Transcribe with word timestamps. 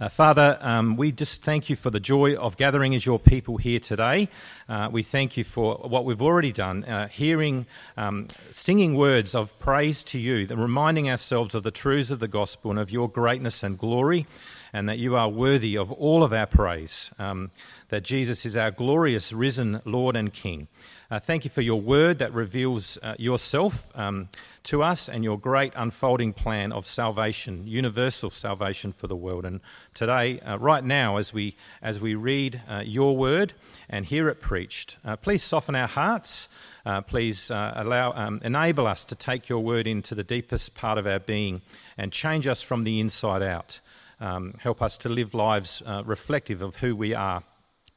Uh, 0.00 0.08
Father, 0.08 0.58
um, 0.60 0.96
we 0.96 1.12
just 1.12 1.44
thank 1.44 1.70
you 1.70 1.76
for 1.76 1.88
the 1.88 2.00
joy 2.00 2.34
of 2.34 2.56
gathering 2.56 2.96
as 2.96 3.06
your 3.06 3.20
people 3.20 3.58
here 3.58 3.78
today. 3.78 4.28
Uh, 4.68 4.88
we 4.90 5.04
thank 5.04 5.36
you 5.36 5.44
for 5.44 5.76
what 5.76 6.04
we've 6.04 6.20
already 6.20 6.50
done, 6.50 6.82
uh, 6.84 7.06
hearing, 7.06 7.64
um, 7.96 8.26
singing 8.50 8.96
words 8.96 9.36
of 9.36 9.56
praise 9.60 10.02
to 10.02 10.18
you, 10.18 10.46
reminding 10.48 11.08
ourselves 11.08 11.54
of 11.54 11.62
the 11.62 11.70
truths 11.70 12.10
of 12.10 12.18
the 12.18 12.26
gospel 12.26 12.72
and 12.72 12.80
of 12.80 12.90
your 12.90 13.08
greatness 13.08 13.62
and 13.62 13.78
glory, 13.78 14.26
and 14.74 14.88
that 14.88 14.98
you 14.98 15.14
are 15.14 15.28
worthy 15.28 15.78
of 15.78 15.92
all 15.92 16.24
of 16.24 16.32
our 16.32 16.46
praise, 16.46 17.12
um, 17.20 17.50
that 17.90 18.02
Jesus 18.02 18.44
is 18.44 18.56
our 18.56 18.72
glorious, 18.72 19.32
risen 19.32 19.80
Lord 19.84 20.16
and 20.16 20.32
King. 20.32 20.66
Uh, 21.12 21.20
thank 21.20 21.44
you 21.44 21.50
for 21.50 21.60
your 21.60 21.80
word 21.80 22.18
that 22.18 22.34
reveals 22.34 22.98
uh, 23.00 23.14
yourself 23.16 23.92
um, 23.94 24.28
to 24.64 24.82
us 24.82 25.08
and 25.08 25.22
your 25.22 25.38
great 25.38 25.72
unfolding 25.76 26.32
plan 26.32 26.72
of 26.72 26.88
salvation, 26.88 27.68
universal 27.68 28.30
salvation 28.30 28.92
for 28.92 29.06
the 29.06 29.14
world. 29.14 29.44
And 29.44 29.60
today, 29.94 30.40
uh, 30.40 30.58
right 30.58 30.82
now, 30.82 31.18
as 31.18 31.32
we, 31.32 31.56
as 31.80 32.00
we 32.00 32.16
read 32.16 32.60
uh, 32.68 32.82
your 32.84 33.16
word 33.16 33.52
and 33.88 34.04
hear 34.04 34.28
it 34.28 34.40
preached, 34.40 34.96
uh, 35.04 35.14
please 35.14 35.44
soften 35.44 35.76
our 35.76 35.86
hearts. 35.86 36.48
Uh, 36.84 37.00
please 37.00 37.50
allow, 37.50 38.12
um, 38.12 38.40
enable 38.44 38.86
us 38.86 39.06
to 39.06 39.14
take 39.14 39.48
your 39.48 39.60
word 39.60 39.86
into 39.86 40.14
the 40.14 40.24
deepest 40.24 40.74
part 40.74 40.98
of 40.98 41.06
our 41.06 41.18
being 41.18 41.62
and 41.96 42.12
change 42.12 42.46
us 42.46 42.60
from 42.60 42.84
the 42.84 43.00
inside 43.00 43.42
out. 43.42 43.80
Um, 44.20 44.54
help 44.58 44.80
us 44.82 44.96
to 44.98 45.08
live 45.08 45.34
lives 45.34 45.82
reflective 46.04 46.62
of 46.62 46.76
who 46.76 46.94
we 46.94 47.14
are 47.14 47.42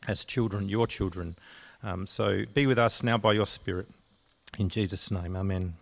as 0.07 0.25
children, 0.25 0.69
your 0.69 0.87
children. 0.87 1.35
Um, 1.83 2.07
so 2.07 2.43
be 2.53 2.65
with 2.65 2.79
us 2.79 3.03
now 3.03 3.17
by 3.17 3.33
your 3.33 3.45
Spirit. 3.45 3.87
In 4.57 4.69
Jesus' 4.69 5.11
name, 5.11 5.35
amen. 5.35 5.73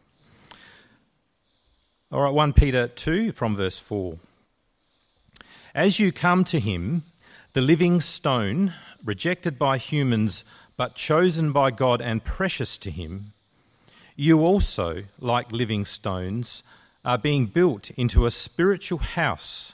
All 2.11 2.21
right, 2.21 2.34
1 2.34 2.53
Peter 2.53 2.88
2 2.88 3.31
from 3.31 3.55
verse 3.55 3.80
4. 3.80 4.17
As 5.73 5.99
you 5.99 6.11
come 6.11 6.44
to 6.45 6.59
him, 6.59 7.03
the 7.53 7.61
living 7.61 8.02
stone, 8.02 8.73
rejected 9.03 9.59
by 9.59 9.77
humans, 9.77 10.44
but 10.77 10.95
chosen 10.95 11.52
by 11.52 11.72
God 11.72 12.02
and 12.02 12.23
precious 12.23 12.77
to 12.80 12.92
him, 12.92 13.33
you 14.16 14.42
also, 14.42 15.03
like 15.20 15.52
living 15.52 15.86
stones, 15.86 16.64
are 17.03 17.17
being 17.17 17.45
built 17.45 17.92
into 17.92 18.25
a 18.25 18.31
spiritual 18.31 18.99
house 18.99 19.73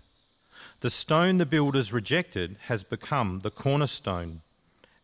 the 0.81 0.89
stone 0.89 1.37
the 1.37 1.45
builders 1.45 1.93
rejected 1.93 2.57
has 2.65 2.83
become 2.83 3.39
the 3.39 3.51
cornerstone, 3.51 4.41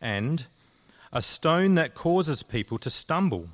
and 0.00 0.46
a 1.12 1.22
stone 1.22 1.76
that 1.76 1.94
causes 1.94 2.42
people 2.42 2.78
to 2.78 2.90
stumble, 2.90 3.48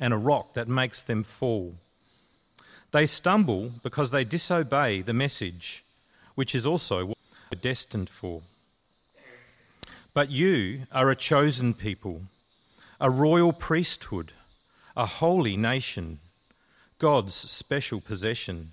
and 0.00 0.14
a 0.14 0.18
rock 0.18 0.54
that 0.54 0.66
makes 0.66 1.02
them 1.02 1.22
fall. 1.22 1.74
They 2.90 3.04
stumble 3.04 3.72
because 3.82 4.10
they 4.10 4.24
disobey 4.24 5.02
the 5.02 5.12
message, 5.12 5.84
which 6.34 6.54
is 6.54 6.66
also 6.66 7.06
what 7.06 7.18
they 7.50 7.56
are 7.56 7.60
destined 7.60 8.08
for. 8.08 8.42
But 10.14 10.30
you 10.30 10.86
are 10.90 11.10
a 11.10 11.16
chosen 11.16 11.74
people, 11.74 12.22
a 12.98 13.10
royal 13.10 13.52
priesthood, 13.52 14.32
a 14.96 15.04
holy 15.04 15.58
nation, 15.58 16.20
God's 16.98 17.34
special 17.34 18.00
possession, 18.00 18.72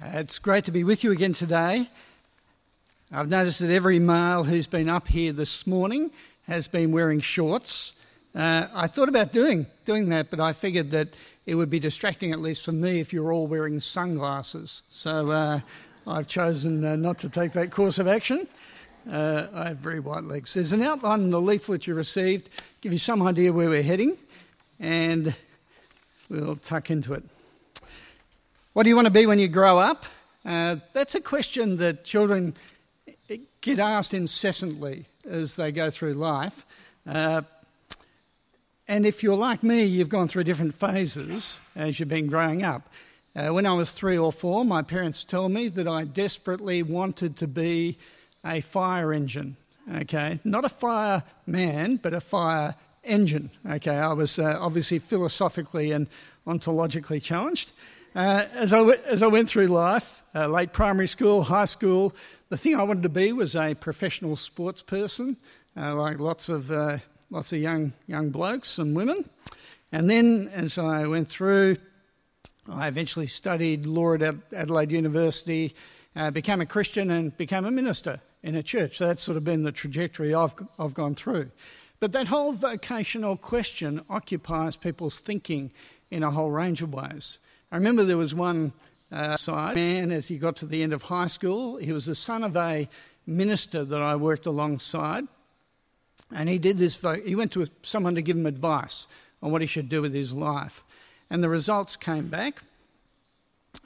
It's 0.00 0.38
great 0.38 0.64
to 0.66 0.70
be 0.70 0.84
with 0.84 1.02
you 1.02 1.10
again 1.10 1.32
today. 1.32 1.90
I've 3.10 3.28
noticed 3.28 3.58
that 3.58 3.72
every 3.72 3.98
male 3.98 4.44
who's 4.44 4.68
been 4.68 4.88
up 4.88 5.08
here 5.08 5.32
this 5.32 5.66
morning 5.66 6.12
has 6.46 6.68
been 6.68 6.92
wearing 6.92 7.18
shorts. 7.18 7.94
Uh, 8.32 8.68
I 8.72 8.86
thought 8.86 9.08
about 9.08 9.32
doing 9.32 9.66
doing 9.86 10.08
that, 10.10 10.30
but 10.30 10.38
I 10.38 10.52
figured 10.52 10.92
that 10.92 11.08
it 11.46 11.56
would 11.56 11.68
be 11.68 11.80
distracting, 11.80 12.30
at 12.30 12.38
least 12.38 12.64
for 12.64 12.70
me, 12.70 13.00
if 13.00 13.12
you're 13.12 13.32
all 13.32 13.48
wearing 13.48 13.80
sunglasses. 13.80 14.82
So 14.88 15.32
uh, 15.32 15.60
I've 16.06 16.28
chosen 16.28 16.84
uh, 16.84 16.94
not 16.94 17.18
to 17.18 17.28
take 17.28 17.52
that 17.54 17.72
course 17.72 17.98
of 17.98 18.06
action. 18.06 18.46
Uh, 19.10 19.48
I 19.52 19.68
have 19.68 19.78
very 19.78 19.98
white 19.98 20.24
legs. 20.24 20.54
There's 20.54 20.70
an 20.70 20.82
outline 20.82 21.22
in 21.22 21.30
the 21.30 21.40
leaflet 21.40 21.88
you 21.88 21.94
received, 21.94 22.50
give 22.82 22.92
you 22.92 22.98
some 23.00 23.20
idea 23.20 23.52
where 23.52 23.68
we're 23.68 23.82
heading, 23.82 24.16
and 24.78 25.34
we'll 26.28 26.56
tuck 26.56 26.88
into 26.88 27.14
it. 27.14 27.24
What 28.78 28.84
do 28.84 28.90
you 28.90 28.94
want 28.94 29.06
to 29.06 29.10
be 29.10 29.26
when 29.26 29.40
you 29.40 29.48
grow 29.48 29.76
up? 29.76 30.04
Uh, 30.44 30.76
that's 30.92 31.16
a 31.16 31.20
question 31.20 31.78
that 31.78 32.04
children 32.04 32.54
get 33.60 33.80
asked 33.80 34.14
incessantly 34.14 35.06
as 35.28 35.56
they 35.56 35.72
go 35.72 35.90
through 35.90 36.14
life. 36.14 36.64
Uh, 37.04 37.42
and 38.86 39.04
if 39.04 39.20
you're 39.20 39.34
like 39.34 39.64
me, 39.64 39.82
you've 39.82 40.10
gone 40.10 40.28
through 40.28 40.44
different 40.44 40.74
phases 40.74 41.58
as 41.74 41.98
you've 41.98 42.08
been 42.08 42.28
growing 42.28 42.62
up. 42.62 42.88
Uh, 43.34 43.48
when 43.48 43.66
I 43.66 43.72
was 43.72 43.90
three 43.90 44.16
or 44.16 44.30
four, 44.30 44.64
my 44.64 44.82
parents 44.82 45.24
told 45.24 45.50
me 45.50 45.66
that 45.70 45.88
I 45.88 46.04
desperately 46.04 46.84
wanted 46.84 47.36
to 47.38 47.48
be 47.48 47.98
a 48.44 48.60
fire 48.60 49.12
engine. 49.12 49.56
Okay, 49.92 50.38
not 50.44 50.64
a 50.64 50.68
fireman, 50.68 51.96
but 51.96 52.14
a 52.14 52.20
fire 52.20 52.76
engine. 53.02 53.50
Okay, 53.68 53.96
I 53.96 54.12
was 54.12 54.38
uh, 54.38 54.56
obviously 54.60 55.00
philosophically 55.00 55.90
and 55.90 56.06
ontologically 56.46 57.20
challenged. 57.20 57.72
Uh, 58.14 58.46
as, 58.54 58.72
I 58.72 58.78
w- 58.78 58.98
as 59.06 59.22
I 59.22 59.26
went 59.26 59.48
through 59.50 59.66
life, 59.66 60.22
uh, 60.34 60.48
late 60.48 60.72
primary 60.72 61.06
school, 61.06 61.42
high 61.42 61.66
school, 61.66 62.14
the 62.48 62.56
thing 62.56 62.74
I 62.74 62.82
wanted 62.82 63.02
to 63.02 63.08
be 63.08 63.32
was 63.32 63.54
a 63.54 63.74
professional 63.74 64.34
sports 64.34 64.82
person, 64.82 65.36
uh, 65.76 65.94
like 65.94 66.18
lots 66.18 66.48
of 66.48 66.70
uh, 66.70 66.98
lots 67.30 67.52
of 67.52 67.58
young, 67.58 67.92
young 68.06 68.30
blokes 68.30 68.78
and 68.78 68.96
women. 68.96 69.28
And 69.92 70.08
then 70.08 70.50
as 70.54 70.78
I 70.78 71.06
went 71.06 71.28
through, 71.28 71.76
I 72.70 72.88
eventually 72.88 73.26
studied 73.26 73.86
law 73.86 74.14
at 74.14 74.36
Adelaide 74.52 74.90
University, 74.90 75.74
uh, 76.16 76.30
became 76.30 76.60
a 76.60 76.66
Christian, 76.66 77.10
and 77.10 77.36
became 77.36 77.64
a 77.64 77.70
minister 77.70 78.20
in 78.42 78.54
a 78.54 78.62
church. 78.62 78.96
So 78.96 79.06
that's 79.06 79.22
sort 79.22 79.36
of 79.36 79.44
been 79.44 79.62
the 79.62 79.72
trajectory 79.72 80.34
I've, 80.34 80.54
I've 80.78 80.94
gone 80.94 81.14
through. 81.14 81.50
But 82.00 82.12
that 82.12 82.28
whole 82.28 82.52
vocational 82.52 83.36
question 83.36 84.02
occupies 84.08 84.76
people's 84.76 85.20
thinking 85.20 85.72
in 86.10 86.22
a 86.22 86.30
whole 86.30 86.50
range 86.50 86.80
of 86.82 86.92
ways. 86.92 87.38
I 87.70 87.76
remember 87.76 88.04
there 88.04 88.16
was 88.16 88.34
one 88.34 88.72
uh, 89.12 89.36
side 89.36 89.76
man 89.76 90.10
as 90.10 90.28
he 90.28 90.38
got 90.38 90.56
to 90.56 90.66
the 90.66 90.82
end 90.82 90.94
of 90.94 91.02
high 91.02 91.26
school. 91.26 91.76
He 91.76 91.92
was 91.92 92.06
the 92.06 92.14
son 92.14 92.42
of 92.42 92.56
a 92.56 92.88
minister 93.26 93.84
that 93.84 94.00
I 94.00 94.16
worked 94.16 94.46
alongside. 94.46 95.24
And 96.34 96.48
he 96.48 96.58
did 96.58 96.78
this, 96.78 97.04
he 97.24 97.34
went 97.34 97.52
to 97.52 97.66
someone 97.82 98.14
to 98.14 98.22
give 98.22 98.36
him 98.36 98.46
advice 98.46 99.06
on 99.42 99.50
what 99.52 99.60
he 99.60 99.66
should 99.66 99.88
do 99.88 100.02
with 100.02 100.14
his 100.14 100.32
life. 100.32 100.82
And 101.30 101.42
the 101.42 101.48
results 101.48 101.96
came 101.96 102.28
back, 102.28 102.62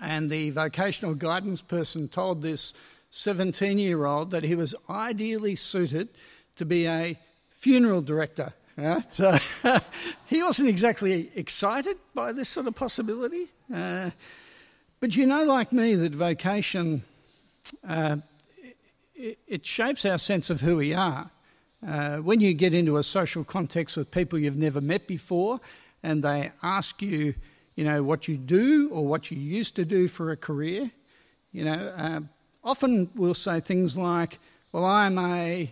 and 0.00 0.30
the 0.30 0.50
vocational 0.50 1.14
guidance 1.14 1.60
person 1.60 2.08
told 2.08 2.40
this 2.40 2.72
17 3.10 3.78
year 3.78 4.04
old 4.04 4.30
that 4.30 4.44
he 4.44 4.54
was 4.54 4.74
ideally 4.88 5.54
suited 5.56 6.08
to 6.56 6.64
be 6.64 6.86
a 6.86 7.18
funeral 7.50 8.00
director. 8.00 8.54
Right? 8.76 9.04
So 9.12 9.38
he 10.26 10.42
wasn't 10.42 10.68
exactly 10.68 11.30
excited 11.34 11.96
by 12.14 12.32
this 12.32 12.48
sort 12.48 12.66
of 12.66 12.74
possibility. 12.74 13.48
Uh, 13.72 14.10
but 15.00 15.14
you 15.16 15.26
know, 15.26 15.44
like 15.44 15.72
me, 15.72 15.94
that 15.96 16.14
vocation, 16.14 17.02
uh, 17.86 18.16
it, 19.14 19.38
it 19.46 19.66
shapes 19.66 20.04
our 20.04 20.18
sense 20.18 20.48
of 20.48 20.60
who 20.60 20.76
we 20.76 20.94
are. 20.94 21.30
Uh, 21.86 22.18
when 22.18 22.40
you 22.40 22.54
get 22.54 22.72
into 22.72 22.96
a 22.96 23.02
social 23.02 23.42
context 23.44 23.96
with 23.96 24.10
people 24.10 24.38
you've 24.38 24.56
never 24.56 24.80
met 24.80 25.06
before 25.06 25.60
and 26.02 26.22
they 26.22 26.52
ask 26.62 27.02
you, 27.02 27.34
you 27.74 27.84
know, 27.84 28.02
what 28.02 28.28
you 28.28 28.36
do 28.36 28.88
or 28.90 29.06
what 29.06 29.30
you 29.30 29.38
used 29.38 29.74
to 29.76 29.84
do 29.84 30.06
for 30.06 30.30
a 30.30 30.36
career, 30.36 30.90
you 31.50 31.64
know, 31.64 31.92
uh, 31.96 32.20
often 32.62 33.10
we'll 33.14 33.34
say 33.34 33.60
things 33.60 33.96
like, 33.96 34.38
well, 34.70 34.84
I'm 34.84 35.18
a 35.18 35.70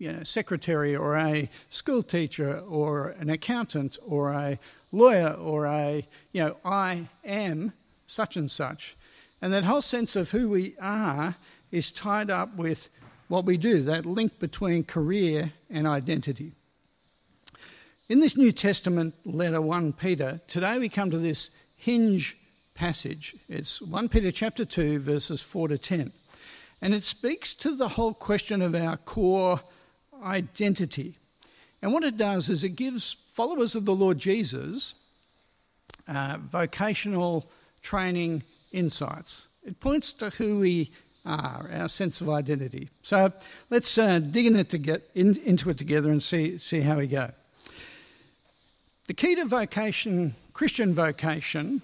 you 0.00 0.10
know, 0.10 0.22
secretary 0.22 0.96
or 0.96 1.14
a 1.14 1.48
school 1.68 2.02
teacher 2.02 2.58
or 2.60 3.10
an 3.20 3.28
accountant 3.28 3.98
or 4.04 4.32
a 4.32 4.58
lawyer 4.90 5.28
or 5.34 5.66
a, 5.66 6.08
you 6.32 6.42
know, 6.42 6.56
I 6.64 7.08
am 7.22 7.74
such 8.06 8.36
and 8.36 8.50
such. 8.50 8.96
And 9.42 9.52
that 9.52 9.64
whole 9.64 9.82
sense 9.82 10.16
of 10.16 10.30
who 10.30 10.48
we 10.48 10.74
are 10.80 11.36
is 11.70 11.92
tied 11.92 12.30
up 12.30 12.56
with 12.56 12.88
what 13.28 13.44
we 13.44 13.58
do, 13.58 13.82
that 13.82 14.06
link 14.06 14.38
between 14.38 14.84
career 14.84 15.52
and 15.68 15.86
identity. 15.86 16.52
In 18.08 18.20
this 18.20 18.38
New 18.38 18.52
Testament 18.52 19.14
letter, 19.24 19.60
1 19.60 19.92
Peter, 19.92 20.40
today 20.48 20.78
we 20.78 20.88
come 20.88 21.10
to 21.10 21.18
this 21.18 21.50
hinge 21.76 22.38
passage. 22.74 23.36
It's 23.50 23.82
1 23.82 24.08
Peter 24.08 24.32
chapter 24.32 24.64
2, 24.64 24.98
verses 24.98 25.42
4 25.42 25.68
to 25.68 25.78
10. 25.78 26.10
And 26.80 26.94
it 26.94 27.04
speaks 27.04 27.54
to 27.56 27.76
the 27.76 27.88
whole 27.88 28.14
question 28.14 28.62
of 28.62 28.74
our 28.74 28.96
core 28.96 29.60
identity. 30.22 31.16
And 31.82 31.92
what 31.92 32.04
it 32.04 32.16
does 32.16 32.48
is 32.48 32.62
it 32.62 32.70
gives 32.70 33.16
followers 33.32 33.74
of 33.74 33.84
the 33.84 33.94
Lord 33.94 34.18
Jesus 34.18 34.94
uh, 36.08 36.38
vocational 36.40 37.48
training 37.82 38.42
insights. 38.72 39.48
It 39.64 39.80
points 39.80 40.12
to 40.14 40.30
who 40.30 40.58
we 40.58 40.90
are, 41.24 41.70
our 41.72 41.88
sense 41.88 42.20
of 42.20 42.28
identity. 42.28 42.88
So 43.02 43.32
let's 43.68 43.96
uh, 43.98 44.18
dig 44.18 44.46
in 44.46 44.56
it 44.56 44.70
to 44.70 44.78
get 44.78 45.08
in, 45.14 45.36
into 45.44 45.70
it 45.70 45.78
together 45.78 46.10
and 46.10 46.22
see, 46.22 46.58
see 46.58 46.80
how 46.80 46.98
we 46.98 47.06
go. 47.06 47.30
The 49.06 49.14
key 49.14 49.34
to 49.36 49.44
vocation, 49.44 50.34
Christian 50.52 50.94
vocation, 50.94 51.82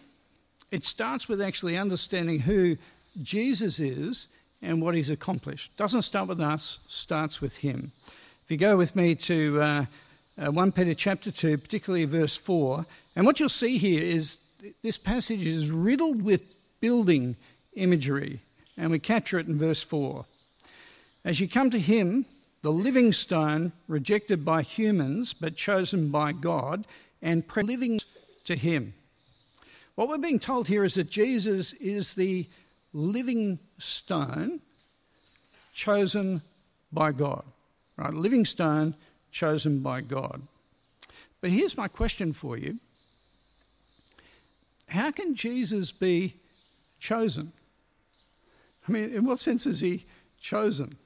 it 0.70 0.84
starts 0.84 1.28
with 1.28 1.40
actually 1.40 1.76
understanding 1.76 2.40
who 2.40 2.76
Jesus 3.22 3.78
is 3.78 4.28
and 4.62 4.80
what 4.80 4.94
he's 4.94 5.10
accomplished. 5.10 5.76
Doesn't 5.76 6.02
start 6.02 6.28
with 6.28 6.40
us, 6.40 6.78
starts 6.86 7.40
with 7.40 7.56
him. 7.58 7.92
If 8.46 8.52
you 8.52 8.58
go 8.58 8.76
with 8.76 8.94
me 8.94 9.16
to 9.16 9.60
uh, 9.60 9.86
uh, 10.38 10.52
1 10.52 10.70
Peter 10.70 10.94
chapter 10.94 11.32
2, 11.32 11.58
particularly 11.58 12.04
verse 12.04 12.36
4, 12.36 12.86
and 13.16 13.26
what 13.26 13.40
you'll 13.40 13.48
see 13.48 13.76
here 13.76 14.00
is 14.00 14.38
this 14.84 14.96
passage 14.96 15.44
is 15.44 15.72
riddled 15.72 16.22
with 16.22 16.42
building 16.80 17.34
imagery, 17.74 18.38
and 18.76 18.92
we 18.92 19.00
capture 19.00 19.40
it 19.40 19.48
in 19.48 19.58
verse 19.58 19.82
4. 19.82 20.24
As 21.24 21.40
you 21.40 21.48
come 21.48 21.70
to 21.70 21.80
him, 21.80 22.24
the 22.62 22.70
living 22.70 23.12
stone, 23.12 23.72
rejected 23.88 24.44
by 24.44 24.62
humans 24.62 25.32
but 25.32 25.56
chosen 25.56 26.10
by 26.10 26.30
God, 26.30 26.86
and 27.20 27.48
pre- 27.48 27.64
living 27.64 27.98
to 28.44 28.54
him. 28.54 28.94
What 29.96 30.08
we're 30.08 30.18
being 30.18 30.38
told 30.38 30.68
here 30.68 30.84
is 30.84 30.94
that 30.94 31.10
Jesus 31.10 31.72
is 31.72 32.14
the 32.14 32.46
living 32.92 33.58
stone 33.78 34.60
chosen 35.72 36.42
by 36.92 37.10
God. 37.10 37.42
Right? 37.96 38.12
Living 38.12 38.44
stone 38.44 38.94
chosen 39.30 39.80
by 39.80 40.00
God. 40.00 40.42
But 41.40 41.50
here's 41.50 41.76
my 41.76 41.88
question 41.88 42.32
for 42.32 42.56
you 42.56 42.78
How 44.88 45.10
can 45.10 45.34
Jesus 45.34 45.92
be 45.92 46.34
chosen? 46.98 47.52
I 48.88 48.92
mean, 48.92 49.12
in 49.12 49.24
what 49.24 49.40
sense 49.40 49.66
is 49.66 49.80
he 49.80 50.04
chosen? 50.40 50.96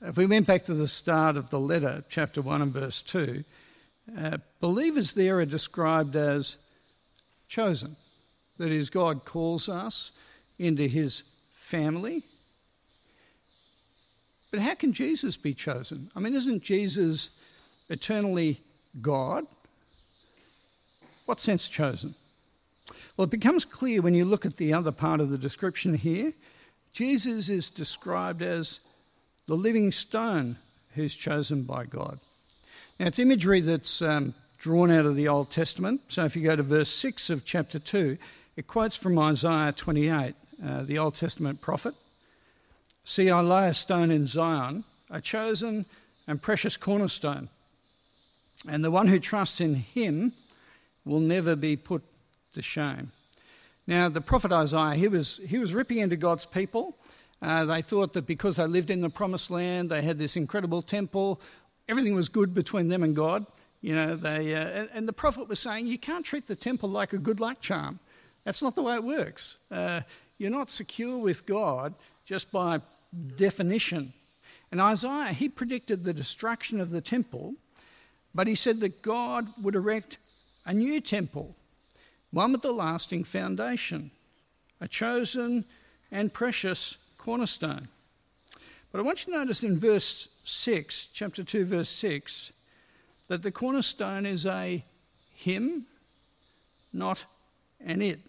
If 0.00 0.16
we 0.16 0.26
went 0.26 0.46
back 0.46 0.64
to 0.66 0.74
the 0.74 0.86
start 0.86 1.36
of 1.36 1.50
the 1.50 1.58
letter, 1.58 2.04
chapter 2.08 2.40
1 2.40 2.62
and 2.62 2.72
verse 2.72 3.02
2, 3.02 3.42
uh, 4.16 4.38
believers 4.60 5.12
there 5.12 5.40
are 5.40 5.44
described 5.44 6.14
as 6.14 6.56
chosen. 7.48 7.96
That 8.58 8.70
is, 8.70 8.90
God 8.90 9.24
calls 9.24 9.68
us 9.68 10.12
into 10.58 10.86
his 10.86 11.24
family, 11.52 12.22
but 14.50 14.60
how 14.60 14.74
can 14.74 14.92
Jesus 14.92 15.36
be 15.36 15.54
chosen? 15.54 16.10
I 16.16 16.20
mean, 16.20 16.34
isn't 16.34 16.62
Jesus 16.62 17.30
eternally 17.88 18.60
God? 19.00 19.46
What 21.26 21.40
sense 21.40 21.68
chosen? 21.68 22.14
Well, 23.16 23.24
it 23.24 23.30
becomes 23.30 23.64
clear 23.64 24.00
when 24.00 24.14
you 24.14 24.24
look 24.24 24.46
at 24.46 24.56
the 24.56 24.72
other 24.72 24.92
part 24.92 25.20
of 25.20 25.30
the 25.30 25.38
description 25.38 25.94
here. 25.94 26.32
Jesus 26.92 27.48
is 27.48 27.68
described 27.68 28.42
as 28.42 28.80
the 29.46 29.54
living 29.54 29.92
stone 29.92 30.56
who's 30.94 31.14
chosen 31.14 31.62
by 31.62 31.84
God. 31.84 32.18
Now, 32.98 33.06
it's 33.06 33.18
imagery 33.18 33.60
that's 33.60 34.00
um, 34.00 34.34
drawn 34.58 34.90
out 34.90 35.06
of 35.06 35.16
the 35.16 35.28
Old 35.28 35.50
Testament. 35.50 36.00
So 36.08 36.24
if 36.24 36.34
you 36.34 36.42
go 36.42 36.56
to 36.56 36.62
verse 36.62 36.90
6 36.90 37.30
of 37.30 37.44
chapter 37.44 37.78
2, 37.78 38.18
it 38.56 38.66
quotes 38.66 38.96
from 38.96 39.18
Isaiah 39.18 39.72
28, 39.72 40.34
uh, 40.64 40.82
the 40.82 40.98
Old 40.98 41.14
Testament 41.14 41.60
prophet. 41.60 41.94
See, 43.08 43.30
I 43.30 43.40
lay 43.40 43.70
a 43.70 43.74
stone 43.74 44.10
in 44.10 44.26
Zion, 44.26 44.84
a 45.10 45.22
chosen 45.22 45.86
and 46.26 46.42
precious 46.42 46.76
cornerstone. 46.76 47.48
And 48.68 48.84
the 48.84 48.90
one 48.90 49.08
who 49.08 49.18
trusts 49.18 49.62
in 49.62 49.76
him 49.76 50.34
will 51.06 51.18
never 51.18 51.56
be 51.56 51.74
put 51.74 52.02
to 52.52 52.60
shame. 52.60 53.10
Now, 53.86 54.10
the 54.10 54.20
prophet 54.20 54.52
Isaiah, 54.52 54.94
he 54.94 55.08
was, 55.08 55.40
he 55.48 55.56
was 55.56 55.72
ripping 55.72 56.00
into 56.00 56.16
God's 56.16 56.44
people. 56.44 56.98
Uh, 57.40 57.64
they 57.64 57.80
thought 57.80 58.12
that 58.12 58.26
because 58.26 58.56
they 58.56 58.66
lived 58.66 58.90
in 58.90 59.00
the 59.00 59.08
promised 59.08 59.50
land, 59.50 59.88
they 59.88 60.02
had 60.02 60.18
this 60.18 60.36
incredible 60.36 60.82
temple, 60.82 61.40
everything 61.88 62.14
was 62.14 62.28
good 62.28 62.52
between 62.52 62.88
them 62.88 63.02
and 63.02 63.16
God. 63.16 63.46
You 63.80 63.94
know, 63.94 64.16
they, 64.16 64.54
uh, 64.54 64.86
and 64.92 65.08
the 65.08 65.14
prophet 65.14 65.48
was 65.48 65.60
saying, 65.60 65.86
you 65.86 65.98
can't 65.98 66.26
treat 66.26 66.46
the 66.46 66.54
temple 66.54 66.90
like 66.90 67.14
a 67.14 67.18
good 67.18 67.40
luck 67.40 67.62
charm. 67.62 68.00
That's 68.44 68.60
not 68.62 68.74
the 68.74 68.82
way 68.82 68.96
it 68.96 69.02
works. 69.02 69.56
Uh, 69.70 70.02
you're 70.36 70.50
not 70.50 70.68
secure 70.68 71.16
with 71.16 71.46
God 71.46 71.94
just 72.26 72.52
by 72.52 72.82
definition. 73.36 74.12
And 74.70 74.80
Isaiah, 74.80 75.32
he 75.32 75.48
predicted 75.48 76.04
the 76.04 76.12
destruction 76.12 76.80
of 76.80 76.90
the 76.90 77.00
temple, 77.00 77.54
but 78.34 78.46
he 78.46 78.54
said 78.54 78.80
that 78.80 79.02
God 79.02 79.48
would 79.60 79.74
erect 79.74 80.18
a 80.66 80.74
new 80.74 81.00
temple, 81.00 81.56
one 82.30 82.52
with 82.52 82.64
a 82.64 82.72
lasting 82.72 83.24
foundation, 83.24 84.10
a 84.80 84.88
chosen 84.88 85.64
and 86.10 86.32
precious 86.32 86.98
cornerstone. 87.16 87.88
But 88.92 88.98
I 88.98 89.02
want 89.02 89.26
you 89.26 89.32
to 89.32 89.38
notice 89.38 89.62
in 89.62 89.78
verse 89.78 90.28
6, 90.44 91.08
chapter 91.12 91.42
2, 91.44 91.64
verse 91.64 91.88
6, 91.88 92.52
that 93.28 93.42
the 93.42 93.50
cornerstone 93.50 94.24
is 94.24 94.46
a 94.46 94.84
him, 95.34 95.86
not 96.92 97.24
an 97.80 98.02
it. 98.02 98.20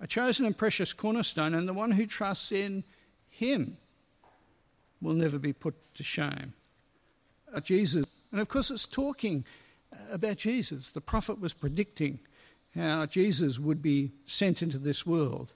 A 0.00 0.06
chosen 0.06 0.44
and 0.44 0.56
precious 0.56 0.92
cornerstone, 0.92 1.54
and 1.54 1.68
the 1.68 1.74
one 1.74 1.92
who 1.92 2.06
trusts 2.06 2.52
in 2.52 2.84
him 3.30 3.78
will 5.04 5.14
never 5.14 5.38
be 5.38 5.52
put 5.52 5.74
to 5.94 6.02
shame. 6.02 6.54
Uh, 7.54 7.60
Jesus, 7.60 8.04
and 8.32 8.40
of 8.40 8.48
course, 8.48 8.70
it's 8.70 8.86
talking 8.86 9.44
uh, 9.92 9.96
about 10.10 10.38
Jesus. 10.38 10.90
The 10.90 11.00
prophet 11.00 11.40
was 11.40 11.52
predicting 11.52 12.18
how 12.74 13.06
Jesus 13.06 13.58
would 13.58 13.80
be 13.80 14.10
sent 14.26 14.62
into 14.62 14.78
this 14.78 15.06
world. 15.06 15.52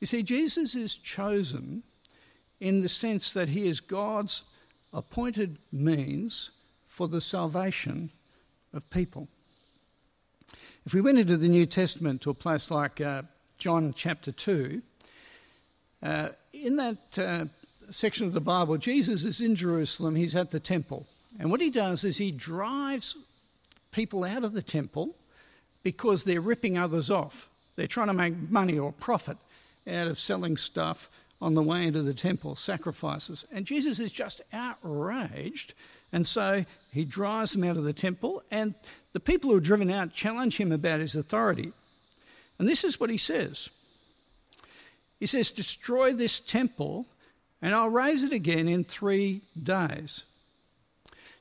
You 0.00 0.06
see, 0.06 0.22
Jesus 0.22 0.74
is 0.74 0.96
chosen 0.96 1.82
in 2.60 2.80
the 2.80 2.88
sense 2.88 3.32
that 3.32 3.50
he 3.50 3.66
is 3.66 3.80
God's 3.80 4.44
appointed 4.92 5.58
means 5.70 6.50
for 6.86 7.08
the 7.08 7.20
salvation 7.20 8.10
of 8.72 8.88
people. 8.90 9.28
If 10.86 10.94
we 10.94 11.00
went 11.00 11.18
into 11.18 11.36
the 11.36 11.48
New 11.48 11.66
Testament 11.66 12.22
to 12.22 12.30
a 12.30 12.34
place 12.34 12.70
like 12.70 13.00
uh, 13.00 13.22
John 13.58 13.92
chapter 13.94 14.32
2, 14.32 14.80
uh, 16.02 16.28
in 16.52 16.76
that 16.76 17.18
uh, 17.18 17.44
section 17.90 18.26
of 18.26 18.32
the 18.32 18.40
Bible, 18.40 18.76
Jesus 18.78 19.24
is 19.24 19.40
in 19.40 19.54
Jerusalem, 19.54 20.14
he's 20.14 20.36
at 20.36 20.50
the 20.50 20.60
temple. 20.60 21.06
And 21.38 21.50
what 21.50 21.60
he 21.60 21.70
does 21.70 22.04
is 22.04 22.16
he 22.18 22.30
drives 22.30 23.16
people 23.92 24.24
out 24.24 24.44
of 24.44 24.52
the 24.52 24.62
temple 24.62 25.16
because 25.82 26.24
they're 26.24 26.40
ripping 26.40 26.76
others 26.76 27.10
off. 27.10 27.48
They're 27.76 27.86
trying 27.86 28.08
to 28.08 28.12
make 28.12 28.50
money 28.50 28.78
or 28.78 28.92
profit 28.92 29.38
out 29.86 30.06
of 30.06 30.18
selling 30.18 30.56
stuff 30.56 31.10
on 31.40 31.54
the 31.54 31.62
way 31.62 31.86
into 31.86 32.02
the 32.02 32.14
temple, 32.14 32.54
sacrifices. 32.54 33.46
And 33.50 33.64
Jesus 33.64 33.98
is 33.98 34.12
just 34.12 34.42
outraged. 34.52 35.74
And 36.12 36.26
so 36.26 36.64
he 36.92 37.04
drives 37.04 37.52
them 37.52 37.64
out 37.64 37.76
of 37.76 37.84
the 37.84 37.92
temple, 37.92 38.42
and 38.50 38.74
the 39.12 39.20
people 39.20 39.50
who 39.50 39.56
are 39.56 39.60
driven 39.60 39.90
out 39.90 40.12
challenge 40.12 40.56
him 40.56 40.72
about 40.72 41.00
his 41.00 41.14
authority. 41.14 41.72
And 42.58 42.68
this 42.68 42.84
is 42.84 43.00
what 43.00 43.10
he 43.10 43.16
says 43.16 43.70
He 45.18 45.26
says, 45.26 45.50
Destroy 45.50 46.12
this 46.12 46.40
temple, 46.40 47.06
and 47.62 47.74
I'll 47.74 47.90
raise 47.90 48.22
it 48.22 48.32
again 48.32 48.68
in 48.68 48.84
three 48.84 49.42
days. 49.60 50.24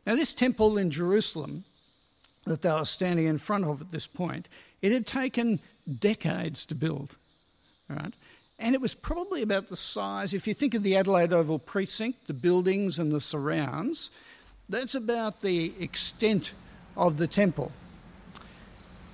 Now, 0.06 0.16
this 0.16 0.34
temple 0.34 0.78
in 0.78 0.92
Jerusalem 0.92 1.64
that 2.46 2.62
they 2.62 2.72
were 2.72 2.86
standing 2.86 3.28
in 3.28 3.38
front 3.38 3.66
of 3.66 3.82
at 3.82 3.92
this 3.92 4.08
point, 4.08 4.48
it 4.82 4.92
had 4.92 5.06
taken 5.06 5.60
decades 6.00 6.66
to 6.66 6.76
build. 6.76 7.16
Right? 7.90 8.14
And 8.58 8.76
it 8.76 8.82
was 8.82 8.94
probably 8.94 9.42
about 9.42 9.70
the 9.70 9.78
size, 9.78 10.34
if 10.34 10.48
you 10.48 10.54
think 10.54 10.74
of 10.74 10.84
the 10.84 10.98
Adelaide 10.98 11.32
Oval 11.32 11.60
precinct, 11.60 12.28
the 12.28 12.34
buildings 12.34 13.00
and 13.00 13.12
the 13.12 13.22
surrounds, 13.22 14.10
that's 14.68 14.96
about 14.96 15.42
the 15.42 15.74
extent 15.80 16.54
of 16.98 17.18
the 17.18 17.28
temple. 17.28 17.72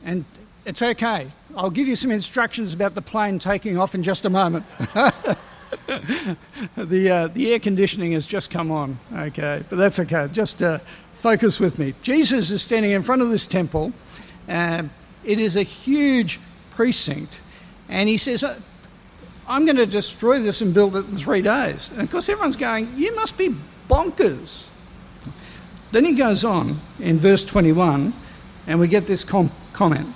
And 0.04 0.26
it's 0.66 0.82
okay. 0.82 1.28
I'll 1.56 1.70
give 1.70 1.88
you 1.88 1.96
some 1.96 2.12
instructions 2.12 2.74
about 2.74 2.96
the 2.96 3.02
plane 3.02 3.38
taking 3.38 3.78
off 3.78 3.94
in 3.94 4.02
just 4.02 4.26
a 4.26 4.30
moment. 4.30 4.66
the, 6.76 7.10
uh, 7.10 7.28
the 7.28 7.54
air 7.54 7.60
conditioning 7.60 8.14
has 8.14 8.26
just 8.26 8.52
come 8.52 8.72
on, 8.72 8.98
okay, 9.14 9.64
but 9.70 9.78
that's 9.78 10.00
okay. 10.00 10.28
Just 10.32 10.62
uh, 10.62 10.80
focus 11.14 11.60
with 11.60 11.80
me. 11.80 11.94
Jesus 12.02 12.52
is 12.52 12.62
standing 12.62 12.92
in 12.92 13.04
front 13.04 13.22
of 13.22 13.30
this 13.30 13.46
temple. 13.46 13.94
Uh, 14.48 14.84
it 15.24 15.40
is 15.40 15.56
a 15.56 15.64
huge 15.64 16.40
precinct, 16.72 17.40
and 17.90 18.08
he 18.08 18.18
says, 18.18 18.44
uh, 18.44 18.60
I'm 19.48 19.66
going 19.66 19.78
to 19.78 19.86
destroy 19.86 20.40
this 20.40 20.62
and 20.62 20.74
build 20.74 20.96
it 20.96 21.06
in 21.08 21.16
three 21.16 21.42
days. 21.42 21.90
And 21.92 22.02
of 22.02 22.12
course, 22.12 22.30
everyone's 22.30 22.56
going, 22.56 22.90
You 22.96 23.16
must 23.16 23.38
be 23.38 23.56
bonkers. 23.90 24.68
Then 25.92 26.06
he 26.06 26.14
goes 26.14 26.44
on 26.44 26.80
in 27.00 27.20
verse 27.20 27.44
21, 27.44 28.14
and 28.68 28.80
we 28.80 28.88
get 28.88 29.08
this 29.08 29.24
com- 29.24 29.52
comment. 29.72 30.14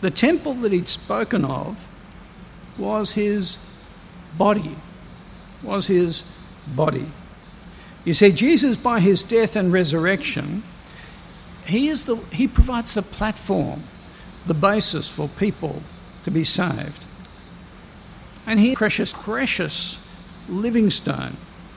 The 0.00 0.10
temple 0.10 0.54
that 0.54 0.72
he'd 0.72 0.88
spoken 0.88 1.44
of 1.44 1.88
was 2.78 3.12
his 3.12 3.58
body, 4.36 4.76
was 5.62 5.86
his 5.86 6.22
body. 6.74 7.06
You 8.04 8.14
see, 8.14 8.32
Jesus, 8.32 8.76
by 8.76 9.00
his 9.00 9.22
death 9.22 9.56
and 9.56 9.72
resurrection, 9.72 10.62
he, 11.66 11.88
is 11.88 12.04
the, 12.04 12.16
he 12.32 12.46
provides 12.46 12.94
the 12.94 13.02
platform, 13.02 13.82
the 14.46 14.54
basis 14.54 15.08
for 15.08 15.28
people 15.28 15.82
to 16.24 16.30
be 16.30 16.44
saved. 16.44 17.04
And 18.46 18.60
he, 18.60 18.74
precious, 18.74 19.12
precious 19.12 19.98
living 20.48 20.90
stone. 20.90 21.36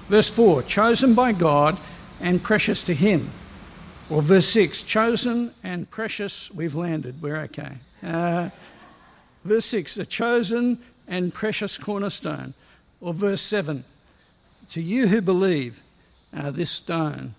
Verse 0.10 0.30
4 0.30 0.64
chosen 0.64 1.14
by 1.14 1.32
God 1.32 1.78
and 2.20 2.44
precious 2.44 2.84
to 2.84 2.94
him. 2.94 3.30
Or 4.10 4.22
verse 4.22 4.48
6 4.48 4.84
chosen 4.84 5.54
and 5.64 5.90
precious, 5.90 6.52
we've 6.52 6.76
landed, 6.76 7.22
we're 7.22 7.38
okay. 7.44 7.78
Uh, 8.04 8.50
verse 9.48 9.66
6 9.66 9.98
a 9.98 10.06
chosen 10.06 10.80
and 11.08 11.34
precious 11.34 11.78
cornerstone. 11.78 12.54
Or 13.00 13.14
verse 13.14 13.42
7 13.42 13.84
to 14.72 14.82
you 14.82 15.08
who 15.08 15.22
believe, 15.22 15.82
uh, 16.36 16.52
this 16.52 16.70
stone 16.70 17.36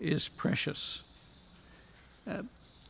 is 0.00 0.28
precious. 0.28 1.02
Uh, 2.28 2.42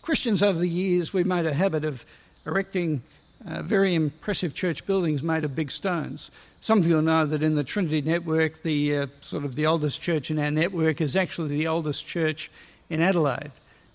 Christians 0.02 0.42
over 0.42 0.58
the 0.58 0.68
years, 0.68 1.12
we've 1.12 1.26
made 1.26 1.46
a 1.46 1.52
habit 1.52 1.84
of 1.84 2.04
erecting 2.46 3.02
uh, 3.46 3.62
very 3.62 3.94
impressive 3.94 4.54
church 4.54 4.86
buildings 4.86 5.22
made 5.22 5.44
of 5.44 5.54
big 5.54 5.70
stones. 5.70 6.30
Some 6.60 6.78
of 6.78 6.86
you 6.86 6.96
will 6.96 7.02
know 7.02 7.26
that 7.26 7.42
in 7.42 7.54
the 7.54 7.64
Trinity 7.64 8.02
Network, 8.02 8.62
the 8.62 8.96
uh, 8.96 9.06
sort 9.22 9.44
of 9.44 9.56
the 9.56 9.66
oldest 9.66 10.00
church 10.02 10.30
in 10.30 10.38
our 10.38 10.50
network 10.50 11.00
is 11.00 11.16
actually 11.16 11.48
the 11.48 11.66
oldest 11.66 12.06
church 12.06 12.50
in 12.90 13.00
Adelaide. 13.00 13.52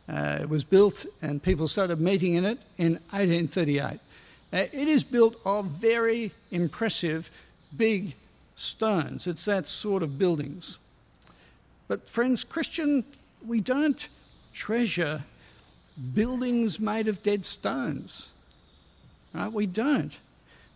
Uh, 0.09 0.39
it 0.41 0.49
was 0.49 0.63
built 0.63 1.05
and 1.21 1.41
people 1.41 1.67
started 1.67 1.99
meeting 1.99 2.35
in 2.35 2.45
it 2.45 2.59
in 2.77 2.93
1838. 3.11 3.99
Uh, 4.55 4.67
it 4.71 4.87
is 4.87 5.03
built 5.03 5.35
of 5.45 5.65
very 5.65 6.31
impressive 6.49 7.29
big 7.75 8.15
stones. 8.55 9.27
It's 9.27 9.43
that 9.43 9.67
sort 9.67 10.01
of 10.01 10.17
buildings. 10.17 10.79
But, 11.89 12.09
friends, 12.09 12.45
Christian, 12.45 13.03
we 13.45 13.59
don't 13.59 14.07
treasure 14.53 15.25
buildings 16.13 16.79
made 16.79 17.09
of 17.09 17.21
dead 17.21 17.43
stones. 17.43 18.31
Right? 19.33 19.51
We 19.51 19.65
don't. 19.65 20.17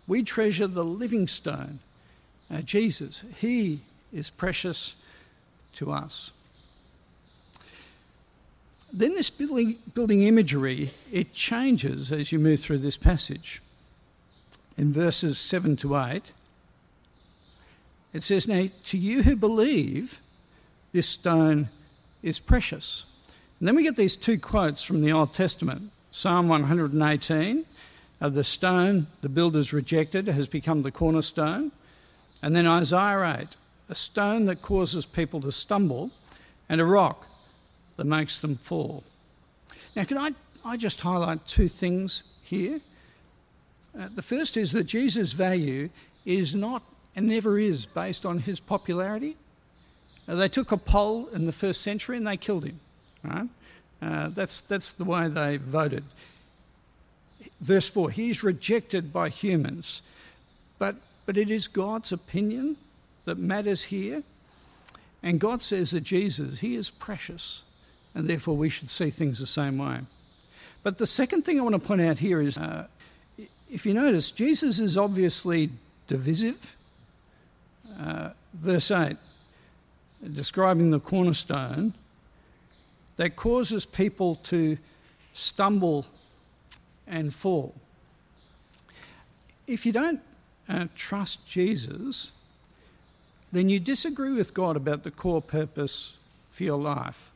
We 0.07 0.23
treasure 0.23 0.67
the 0.67 0.83
living 0.83 1.25
stone, 1.25 1.79
uh, 2.51 2.59
Jesus. 2.61 3.23
He 3.37 3.79
is 4.11 4.29
precious 4.29 4.95
to 5.75 5.93
us. 5.93 6.33
Then 8.91 9.15
this 9.15 9.29
building, 9.29 9.77
building 9.93 10.23
imagery, 10.23 10.91
it 11.13 11.31
changes 11.31 12.11
as 12.11 12.33
you 12.33 12.39
move 12.39 12.59
through 12.59 12.79
this 12.79 12.97
passage. 12.97 13.61
In 14.79 14.93
verses 14.93 15.37
7 15.37 15.75
to 15.75 15.97
8, 15.97 16.31
it 18.13 18.23
says, 18.23 18.47
Now 18.47 18.67
to 18.85 18.97
you 18.97 19.23
who 19.23 19.35
believe, 19.35 20.21
this 20.93 21.05
stone 21.05 21.67
is 22.23 22.39
precious. 22.39 23.03
And 23.59 23.67
then 23.67 23.75
we 23.75 23.83
get 23.83 23.97
these 23.97 24.15
two 24.15 24.39
quotes 24.39 24.81
from 24.81 25.01
the 25.01 25.11
Old 25.11 25.33
Testament 25.33 25.91
Psalm 26.11 26.47
118 26.47 27.65
uh, 28.21 28.29
the 28.29 28.43
stone 28.45 29.07
the 29.19 29.27
builders 29.27 29.73
rejected 29.73 30.27
has 30.27 30.47
become 30.47 30.83
the 30.83 30.91
cornerstone. 30.91 31.73
And 32.41 32.55
then 32.55 32.65
Isaiah 32.65 33.37
8 33.41 33.47
a 33.89 33.95
stone 33.95 34.45
that 34.45 34.61
causes 34.61 35.05
people 35.05 35.41
to 35.41 35.51
stumble, 35.51 36.11
and 36.69 36.79
a 36.79 36.85
rock 36.85 37.25
that 37.97 38.05
makes 38.05 38.37
them 38.37 38.55
fall. 38.55 39.03
Now, 39.93 40.05
can 40.05 40.17
I, 40.17 40.31
I 40.63 40.77
just 40.77 41.01
highlight 41.01 41.45
two 41.45 41.67
things 41.67 42.23
here? 42.41 42.79
Uh, 43.97 44.07
the 44.13 44.21
first 44.21 44.57
is 44.57 44.71
that 44.71 44.85
Jesus' 44.85 45.33
value 45.33 45.89
is 46.25 46.55
not 46.55 46.83
and 47.15 47.27
never 47.27 47.57
is 47.57 47.85
based 47.85 48.25
on 48.25 48.39
his 48.39 48.59
popularity. 48.59 49.35
Uh, 50.27 50.35
they 50.35 50.47
took 50.47 50.71
a 50.71 50.77
poll 50.77 51.27
in 51.27 51.45
the 51.45 51.51
first 51.51 51.81
century 51.81 52.17
and 52.17 52.27
they 52.27 52.37
killed 52.37 52.65
him. 52.65 52.79
Right? 53.23 53.49
Uh, 54.01 54.29
that's, 54.29 54.61
that's 54.61 54.93
the 54.93 55.03
way 55.03 55.27
they 55.27 55.57
voted. 55.57 56.03
Verse 57.61 57.89
4 57.89 58.11
He's 58.11 58.43
rejected 58.43 59.11
by 59.11 59.29
humans, 59.29 60.01
but, 60.77 60.95
but 61.25 61.37
it 61.37 61.49
is 61.49 61.67
God's 61.67 62.11
opinion 62.11 62.77
that 63.25 63.37
matters 63.37 63.83
here. 63.83 64.23
And 65.21 65.39
God 65.39 65.61
says 65.61 65.91
that 65.91 66.01
Jesus, 66.01 66.61
He 66.61 66.75
is 66.75 66.89
precious 66.89 67.63
and 68.13 68.27
therefore 68.27 68.55
we 68.55 68.69
should 68.69 68.89
see 68.89 69.09
things 69.09 69.39
the 69.39 69.47
same 69.47 69.77
way. 69.77 69.99
But 70.83 70.97
the 70.97 71.07
second 71.07 71.43
thing 71.43 71.59
I 71.59 71.63
want 71.63 71.73
to 71.73 71.79
point 71.79 72.01
out 72.01 72.19
here 72.19 72.41
is 72.41 72.57
uh, 72.57 72.87
if 73.69 73.85
you 73.85 73.93
notice, 73.93 74.31
Jesus 74.31 74.79
is 74.79 74.97
obviously 74.97 75.69
divisive. 76.07 76.75
Uh, 77.99 78.29
verse 78.53 78.91
8, 78.91 79.17
describing 80.33 80.91
the 80.91 80.99
cornerstone 80.99 81.93
that 83.17 83.35
causes 83.35 83.85
people 83.85 84.35
to 84.35 84.77
stumble 85.33 86.05
and 87.07 87.33
fall. 87.33 87.75
If 89.67 89.85
you 89.85 89.91
don't 89.91 90.21
uh, 90.67 90.85
trust 90.95 91.45
Jesus, 91.45 92.31
then 93.51 93.69
you 93.69 93.79
disagree 93.79 94.33
with 94.33 94.53
God 94.53 94.75
about 94.75 95.03
the 95.03 95.11
core 95.11 95.41
purpose 95.41 96.17
for 96.51 96.63
your 96.63 96.79
life. 96.79 97.31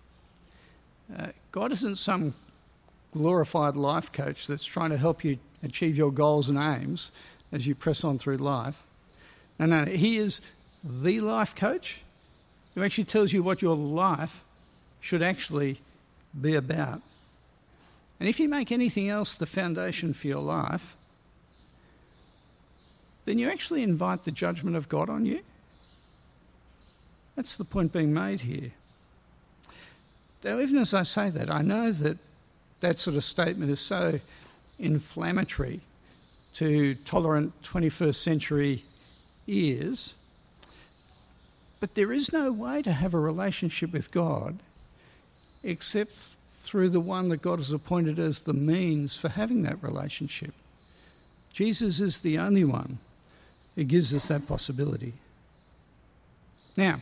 Uh, 1.16 1.28
God 1.52 1.72
isn't 1.72 1.98
some 1.98 2.34
glorified 3.12 3.76
life 3.76 4.12
coach 4.12 4.48
that's 4.48 4.66
trying 4.66 4.90
to 4.90 4.98
help 4.98 5.24
you 5.24 5.38
achieve 5.64 5.98
your 5.98 6.12
goals 6.12 6.50
and 6.50 6.58
aims 6.58 7.12
as 7.52 7.66
you 7.66 7.76
press 7.76 8.04
on 8.04 8.18
through 8.18 8.38
life. 8.38 8.84
No, 9.60 9.66
no, 9.66 9.86
He 9.86 10.18
is 10.18 10.42
the 10.84 11.22
life 11.22 11.56
coach 11.56 12.02
who 12.76 12.84
actually 12.84 13.06
tells 13.06 13.32
you 13.32 13.44
what 13.44 13.62
your 13.62 13.76
life 13.76 14.44
should 15.00 15.24
actually 15.24 15.80
be 16.40 16.56
about. 16.56 17.02
And 18.20 18.30
if 18.30 18.40
you 18.40 18.50
make 18.50 18.72
anything 18.72 19.10
else 19.10 19.36
the 19.36 19.46
foundation 19.46 20.14
for 20.14 20.28
your 20.28 20.42
life, 20.42 20.96
then 23.26 23.38
you 23.38 23.50
actually 23.50 23.84
invite 23.84 24.24
the 24.24 24.32
judgment 24.32 24.76
of 24.76 24.90
God 24.90 25.10
on 25.10 25.26
you. 25.26 25.42
That's 27.36 27.56
the 27.56 27.66
point 27.66 27.94
being 27.94 28.14
made 28.14 28.42
here. 28.42 28.72
Now, 30.44 30.60
even 30.60 30.78
as 30.78 30.94
I 30.94 31.04
say 31.04 31.30
that, 31.30 31.50
I 31.50 31.62
know 31.62 31.92
that 31.92 32.18
that 32.82 33.00
sort 33.00 33.16
of 33.16 33.24
statement 33.24 33.72
is 33.72 33.80
so 33.80 34.20
inflammatory 34.80 35.82
to 36.54 36.96
tolerant 37.06 37.54
21st 37.64 38.16
century 38.16 38.84
ears. 39.48 40.16
But 41.80 41.96
there 41.96 42.14
is 42.14 42.32
no 42.32 42.52
way 42.52 42.82
to 42.82 42.94
have 42.94 43.14
a 43.14 43.20
relationship 43.20 43.92
with 43.92 44.12
God 44.12 44.60
except 45.64 46.12
through 46.12 46.90
the 46.90 47.00
one 47.00 47.30
that 47.30 47.42
God 47.42 47.60
has 47.60 47.72
appointed 47.72 48.20
as 48.20 48.42
the 48.42 48.54
means 48.54 49.18
for 49.18 49.30
having 49.30 49.64
that 49.64 49.82
relationship. 49.82 50.54
Jesus 51.52 52.00
is 52.00 52.22
the 52.22 52.38
only 52.38 52.64
one 52.64 53.00
who 53.76 53.84
gives 53.84 54.14
us 54.14 54.28
that 54.28 54.48
possibility. 54.48 55.14
Now, 56.76 57.02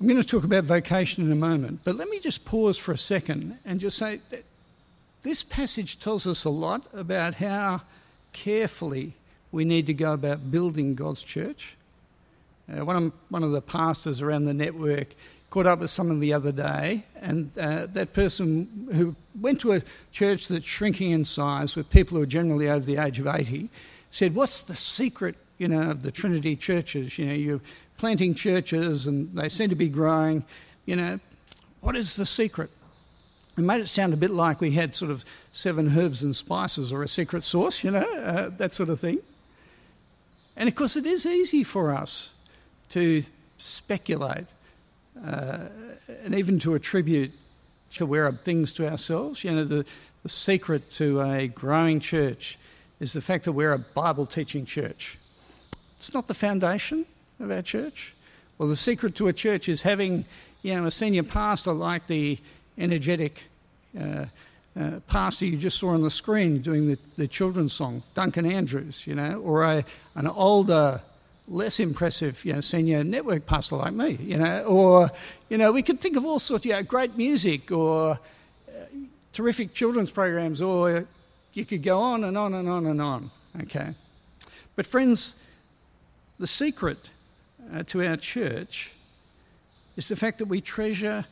I'm 0.00 0.08
going 0.08 0.20
to 0.20 0.26
talk 0.26 0.44
about 0.44 0.64
vocation 0.64 1.24
in 1.24 1.30
a 1.30 1.36
moment, 1.36 1.82
but 1.84 1.94
let 1.94 2.08
me 2.08 2.18
just 2.18 2.44
pause 2.44 2.76
for 2.76 2.92
a 2.92 2.98
second 2.98 3.58
and 3.64 3.78
just 3.78 3.96
say 3.96 4.20
this 5.22 5.42
passage 5.42 5.98
tells 5.98 6.26
us 6.26 6.44
a 6.44 6.50
lot 6.50 6.86
about 6.92 7.34
how 7.34 7.82
carefully 8.32 9.14
we 9.52 9.64
need 9.64 9.86
to 9.86 9.94
go 9.94 10.12
about 10.12 10.50
building 10.50 10.94
God's 10.94 11.22
church. 11.22 11.76
Uh, 12.72 12.84
one, 12.84 12.96
of, 12.96 13.12
one 13.28 13.42
of 13.42 13.52
the 13.52 13.60
pastors 13.60 14.20
around 14.20 14.44
the 14.44 14.54
network 14.54 15.08
caught 15.50 15.66
up 15.66 15.80
with 15.80 15.90
someone 15.90 16.18
the 16.20 16.32
other 16.32 16.50
day, 16.50 17.04
and 17.20 17.50
uh, 17.58 17.86
that 17.92 18.14
person 18.14 18.88
who 18.94 19.14
went 19.38 19.60
to 19.60 19.72
a 19.72 19.82
church 20.10 20.48
that's 20.48 20.64
shrinking 20.64 21.10
in 21.10 21.24
size 21.24 21.76
with 21.76 21.90
people 21.90 22.16
who 22.16 22.22
are 22.22 22.26
generally 22.26 22.70
over 22.70 22.84
the 22.84 22.96
age 22.96 23.18
of 23.18 23.26
80 23.26 23.68
said, 24.10 24.34
What's 24.34 24.62
the 24.62 24.74
secret, 24.74 25.36
you 25.58 25.68
know, 25.68 25.90
of 25.90 26.02
the 26.02 26.10
Trinity 26.10 26.56
churches? 26.56 27.18
You 27.18 27.26
know, 27.26 27.34
you're 27.34 27.60
planting 27.98 28.34
churches 28.34 29.06
and 29.06 29.36
they 29.36 29.50
seem 29.50 29.68
to 29.68 29.76
be 29.76 29.88
growing. 29.88 30.42
You 30.86 30.96
know, 30.96 31.20
what 31.82 31.96
is 31.96 32.16
the 32.16 32.26
secret? 32.26 32.70
It 33.56 33.62
made 33.62 33.80
it 33.80 33.88
sound 33.88 34.14
a 34.14 34.16
bit 34.16 34.30
like 34.30 34.60
we 34.60 34.72
had 34.72 34.94
sort 34.94 35.10
of 35.10 35.24
seven 35.52 35.98
herbs 35.98 36.22
and 36.22 36.34
spices 36.34 36.92
or 36.92 37.02
a 37.02 37.08
secret 37.08 37.44
sauce, 37.44 37.84
you 37.84 37.90
know, 37.90 38.00
uh, 38.00 38.50
that 38.56 38.72
sort 38.72 38.88
of 38.88 38.98
thing. 38.98 39.18
And 40.56 40.68
of 40.68 40.74
course, 40.74 40.96
it 40.96 41.06
is 41.06 41.26
easy 41.26 41.62
for 41.62 41.94
us 41.94 42.32
to 42.90 43.22
speculate 43.58 44.46
uh, 45.26 45.58
and 46.24 46.34
even 46.34 46.58
to 46.60 46.74
attribute 46.74 47.32
to 47.94 48.06
wear 48.06 48.30
things 48.32 48.72
to 48.74 48.88
ourselves. 48.88 49.44
You 49.44 49.52
know, 49.52 49.64
the, 49.64 49.84
the 50.22 50.28
secret 50.28 50.90
to 50.92 51.20
a 51.20 51.48
growing 51.48 52.00
church 52.00 52.58
is 53.00 53.12
the 53.12 53.20
fact 53.20 53.44
that 53.44 53.52
we're 53.52 53.72
a 53.72 53.78
Bible 53.78 54.26
teaching 54.26 54.64
church. 54.64 55.18
It's 55.98 56.14
not 56.14 56.26
the 56.26 56.34
foundation 56.34 57.04
of 57.38 57.50
our 57.50 57.62
church. 57.62 58.14
Well, 58.56 58.68
the 58.68 58.76
secret 58.76 59.16
to 59.16 59.28
a 59.28 59.32
church 59.32 59.68
is 59.68 59.82
having, 59.82 60.24
you 60.62 60.74
know, 60.74 60.86
a 60.86 60.90
senior 60.90 61.22
pastor 61.22 61.72
like 61.72 62.06
the 62.06 62.38
energetic 62.78 63.46
uh, 63.98 64.26
uh, 64.78 65.00
pastor 65.06 65.44
you 65.44 65.56
just 65.56 65.78
saw 65.78 65.90
on 65.90 66.02
the 66.02 66.10
screen 66.10 66.58
doing 66.60 66.88
the, 66.88 66.98
the 67.16 67.28
children's 67.28 67.72
song, 67.72 68.02
Duncan 68.14 68.46
Andrews, 68.46 69.06
you 69.06 69.14
know, 69.14 69.34
or 69.40 69.64
a, 69.64 69.84
an 70.14 70.26
older, 70.26 71.00
less 71.48 71.78
impressive, 71.78 72.42
you 72.44 72.54
know, 72.54 72.60
senior 72.60 73.04
network 73.04 73.44
pastor 73.44 73.76
like 73.76 73.92
me, 73.92 74.18
you 74.20 74.38
know, 74.38 74.62
or, 74.64 75.10
you 75.50 75.58
know, 75.58 75.72
we 75.72 75.82
could 75.82 76.00
think 76.00 76.16
of 76.16 76.24
all 76.24 76.38
sorts, 76.38 76.64
you 76.64 76.72
know, 76.72 76.82
great 76.82 77.16
music 77.16 77.70
or 77.70 78.12
uh, 78.12 78.72
terrific 79.32 79.74
children's 79.74 80.10
programs, 80.10 80.62
or 80.62 81.06
you 81.52 81.66
could 81.66 81.82
go 81.82 82.00
on 82.00 82.24
and 82.24 82.38
on 82.38 82.54
and 82.54 82.68
on 82.68 82.86
and 82.86 83.00
on, 83.02 83.30
okay? 83.60 83.94
But, 84.74 84.86
friends, 84.86 85.36
the 86.38 86.46
secret 86.46 87.10
uh, 87.74 87.82
to 87.88 88.06
our 88.06 88.16
church 88.16 88.92
is 89.96 90.08
the 90.08 90.16
fact 90.16 90.38
that 90.38 90.46
we 90.46 90.62
treasure 90.62 91.26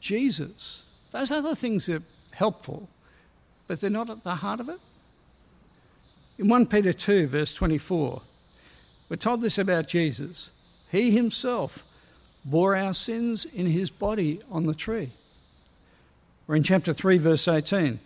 Jesus. 0.00 0.84
Those 1.10 1.30
other 1.30 1.54
things 1.54 1.88
are 1.88 2.02
helpful, 2.32 2.88
but 3.66 3.80
they're 3.80 3.90
not 3.90 4.10
at 4.10 4.24
the 4.24 4.36
heart 4.36 4.60
of 4.60 4.68
it. 4.68 4.80
In 6.38 6.48
1 6.48 6.66
Peter 6.66 6.92
2, 6.92 7.26
verse 7.26 7.54
24, 7.54 8.22
we're 9.08 9.16
told 9.16 9.40
this 9.40 9.58
about 9.58 9.88
Jesus. 9.88 10.50
He 10.90 11.10
himself 11.10 11.84
bore 12.44 12.76
our 12.76 12.94
sins 12.94 13.44
in 13.44 13.66
his 13.66 13.90
body 13.90 14.40
on 14.50 14.66
the 14.66 14.74
tree. 14.74 15.10
Or 16.46 16.56
in 16.56 16.62
chapter 16.62 16.94
3, 16.94 17.18
verse 17.18 17.46
18, 17.48 18.00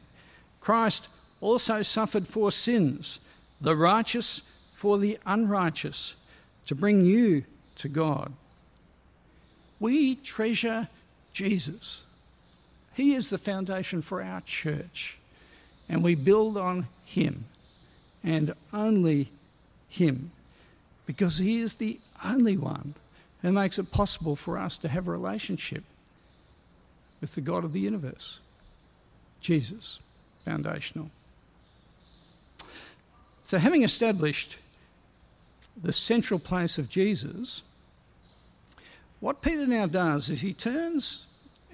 Christ 0.61 1.09
also 1.41 1.83
suffered 1.83 2.27
for 2.27 2.51
sins, 2.51 3.21
the 3.61 3.77
righteous 3.77 4.43
for 4.75 4.99
the 4.99 5.19
unrighteous, 5.27 6.17
to 6.67 6.75
bring 6.75 7.03
you 7.03 7.45
to 7.77 7.89
God. 7.89 8.33
We 9.79 10.17
treasure 10.17 10.89
Jesus. 11.33 12.05
He 12.95 13.15
is 13.15 13.31
the 13.31 13.39
foundation 13.39 14.03
for 14.03 14.23
our 14.23 14.41
church, 14.43 15.19
and 15.89 16.03
we 16.03 16.15
build 16.15 16.57
on 16.57 16.89
Him 17.05 17.47
and 18.23 18.55
only 18.73 19.31
Him 19.89 20.31
because 21.07 21.39
He 21.39 21.61
is 21.61 21.75
the 21.75 21.99
only 22.25 22.57
one 22.57 22.95
who 23.41 23.53
makes 23.53 23.79
it 23.79 23.91
possible 23.91 24.37
for 24.37 24.59
us 24.59 24.79
to 24.79 24.89
have 24.89 25.09
a 25.09 25.11
relationship 25.11 25.85
with 27.21 27.35
the 27.35 27.41
God 27.41 27.65
of 27.65 27.73
the 27.73 27.81
universe. 27.81 28.41
Jesus, 29.41 30.01
foundational. 30.45 31.11
So, 33.45 33.59
having 33.59 33.83
established 33.83 34.59
the 35.81 35.93
central 35.93 36.39
place 36.39 36.79
of 36.79 36.89
Jesus, 36.89 37.63
what 39.23 39.41
Peter 39.41 39.69
now 39.69 39.87
does 39.87 40.29
is 40.29 40.41
he 40.41 40.53
turns 40.53 41.27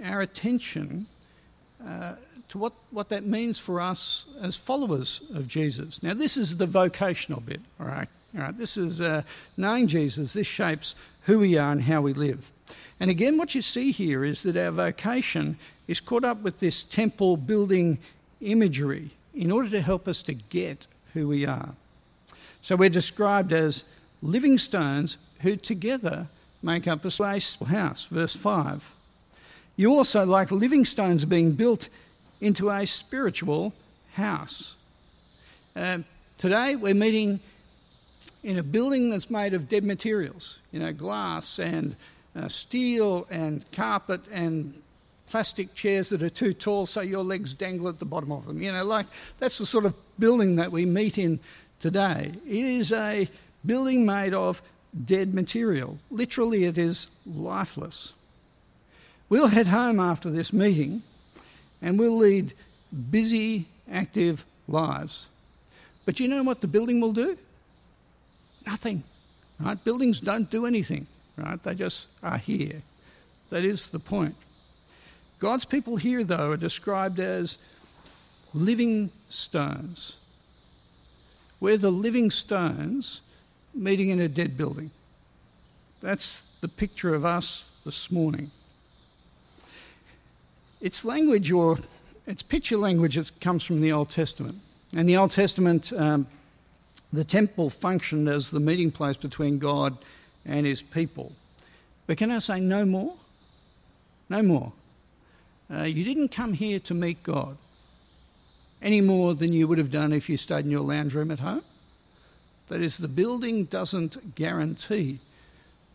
our 0.04 0.20
attention 0.20 1.06
uh, 1.82 2.16
to 2.50 2.58
what, 2.58 2.74
what 2.90 3.08
that 3.08 3.24
means 3.24 3.58
for 3.58 3.80
us 3.80 4.26
as 4.42 4.54
followers 4.54 5.22
of 5.34 5.48
Jesus. 5.48 6.02
Now, 6.02 6.12
this 6.12 6.36
is 6.36 6.58
the 6.58 6.66
vocational 6.66 7.40
bit, 7.40 7.62
all 7.80 7.86
right? 7.86 8.08
All 8.36 8.42
right, 8.42 8.58
this 8.58 8.76
is 8.76 9.00
uh, 9.00 9.22
knowing 9.56 9.86
Jesus. 9.86 10.34
This 10.34 10.46
shapes 10.46 10.94
who 11.22 11.38
we 11.38 11.56
are 11.56 11.72
and 11.72 11.82
how 11.84 12.02
we 12.02 12.12
live. 12.12 12.52
And 13.00 13.10
again, 13.10 13.38
what 13.38 13.54
you 13.54 13.62
see 13.62 13.92
here 13.92 14.26
is 14.26 14.42
that 14.42 14.58
our 14.58 14.70
vocation 14.70 15.56
is 15.86 16.00
caught 16.00 16.24
up 16.24 16.42
with 16.42 16.60
this 16.60 16.82
temple 16.82 17.38
building 17.38 17.98
imagery 18.42 19.12
in 19.34 19.50
order 19.50 19.70
to 19.70 19.80
help 19.80 20.06
us 20.06 20.22
to 20.24 20.34
get 20.34 20.86
who 21.14 21.26
we 21.26 21.46
are. 21.46 21.70
So 22.60 22.76
we're 22.76 22.90
described 22.90 23.54
as 23.54 23.84
living 24.20 24.58
stones 24.58 25.16
who 25.40 25.56
together 25.56 26.26
make 26.62 26.86
up 26.88 27.04
a 27.04 27.10
house. 27.10 28.06
Verse 28.06 28.34
5. 28.34 28.94
You 29.76 29.92
also, 29.92 30.26
like 30.26 30.50
living 30.50 30.84
stones, 30.84 31.24
being 31.24 31.52
built 31.52 31.88
into 32.40 32.70
a 32.70 32.86
spiritual 32.86 33.72
house. 34.14 34.74
Uh, 35.76 35.98
today, 36.36 36.74
we're 36.74 36.94
meeting 36.94 37.40
in 38.42 38.58
a 38.58 38.62
building 38.62 39.10
that's 39.10 39.30
made 39.30 39.54
of 39.54 39.68
dead 39.68 39.84
materials, 39.84 40.58
you 40.72 40.80
know, 40.80 40.92
glass 40.92 41.58
and 41.58 41.94
uh, 42.34 42.48
steel 42.48 43.26
and 43.30 43.70
carpet 43.72 44.20
and 44.32 44.74
plastic 45.28 45.74
chairs 45.74 46.08
that 46.08 46.22
are 46.22 46.30
too 46.30 46.52
tall 46.52 46.86
so 46.86 47.00
your 47.00 47.22
legs 47.22 47.54
dangle 47.54 47.88
at 47.88 47.98
the 47.98 48.04
bottom 48.04 48.32
of 48.32 48.46
them. 48.46 48.60
You 48.60 48.72
know, 48.72 48.84
like 48.84 49.06
that's 49.38 49.58
the 49.58 49.66
sort 49.66 49.84
of 49.84 49.94
building 50.18 50.56
that 50.56 50.72
we 50.72 50.86
meet 50.86 51.18
in 51.18 51.38
today. 51.80 52.32
It 52.46 52.64
is 52.64 52.92
a 52.92 53.28
building 53.64 54.06
made 54.06 54.34
of 54.34 54.62
dead 55.04 55.34
material. 55.34 55.98
Literally, 56.10 56.64
it 56.64 56.78
is 56.78 57.08
lifeless. 57.26 58.14
We'll 59.28 59.48
head 59.48 59.66
home 59.66 60.00
after 60.00 60.30
this 60.30 60.52
meeting 60.52 61.02
and 61.82 61.98
we'll 61.98 62.16
lead 62.16 62.54
busy, 63.10 63.66
active 63.90 64.44
lives. 64.66 65.28
But 66.04 66.18
you 66.18 66.28
know 66.28 66.42
what 66.42 66.60
the 66.60 66.66
building 66.66 67.00
will 67.00 67.12
do? 67.12 67.36
Nothing. 68.66 69.04
Right? 69.60 69.82
Buildings 69.84 70.20
don't 70.20 70.50
do 70.50 70.66
anything, 70.66 71.06
right? 71.36 71.62
They 71.62 71.74
just 71.74 72.08
are 72.22 72.38
here. 72.38 72.82
That 73.50 73.64
is 73.64 73.90
the 73.90 73.98
point. 73.98 74.36
God's 75.38 75.64
people 75.64 75.96
here, 75.96 76.24
though, 76.24 76.50
are 76.50 76.56
described 76.56 77.20
as 77.20 77.58
living 78.54 79.10
stones. 79.28 80.16
We're 81.60 81.76
the 81.76 81.90
living 81.90 82.30
stones 82.30 83.20
meeting 83.74 84.08
in 84.08 84.20
a 84.20 84.28
dead 84.28 84.56
building. 84.56 84.90
That's 86.00 86.42
the 86.60 86.68
picture 86.68 87.14
of 87.14 87.24
us 87.24 87.64
this 87.84 88.10
morning. 88.10 88.50
It's 90.80 91.04
language 91.04 91.50
or 91.50 91.78
it's 92.26 92.42
picture 92.42 92.76
language 92.76 93.16
that 93.16 93.40
comes 93.40 93.64
from 93.64 93.80
the 93.80 93.92
Old 93.92 94.10
Testament. 94.10 94.56
In 94.92 95.06
the 95.06 95.16
Old 95.16 95.30
Testament, 95.30 95.92
um, 95.92 96.26
the 97.12 97.24
temple 97.24 97.70
functioned 97.70 98.28
as 98.28 98.50
the 98.50 98.60
meeting 98.60 98.90
place 98.90 99.16
between 99.16 99.58
God 99.58 99.96
and 100.44 100.66
his 100.66 100.82
people. 100.82 101.32
But 102.06 102.18
can 102.18 102.30
I 102.30 102.38
say 102.38 102.60
no 102.60 102.84
more? 102.84 103.14
No 104.28 104.42
more. 104.42 104.72
Uh, 105.72 105.82
you 105.82 106.04
didn't 106.04 106.28
come 106.28 106.54
here 106.54 106.78
to 106.80 106.94
meet 106.94 107.22
God 107.22 107.56
any 108.80 109.00
more 109.00 109.34
than 109.34 109.52
you 109.52 109.66
would 109.66 109.78
have 109.78 109.90
done 109.90 110.12
if 110.12 110.28
you 110.28 110.36
stayed 110.36 110.64
in 110.64 110.70
your 110.70 110.80
lounge 110.80 111.14
room 111.14 111.30
at 111.30 111.40
home. 111.40 111.62
That 112.68 112.80
is, 112.80 112.98
the 112.98 113.08
building 113.08 113.64
doesn't 113.64 114.34
guarantee 114.34 115.20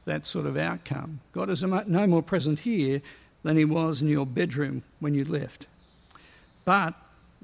that 0.06 0.26
sort 0.26 0.46
of 0.46 0.58
outcome. 0.58 1.20
God 1.32 1.50
is 1.50 1.64
no 1.64 2.08
more 2.08 2.24
present 2.24 2.60
here 2.60 3.02
than 3.44 3.58
he 3.58 3.66
was 3.66 4.02
in 4.02 4.08
your 4.08 4.26
bedroom 4.26 4.84
when 5.00 5.14
you 5.14 5.24
left. 5.26 5.68
But 6.66 6.94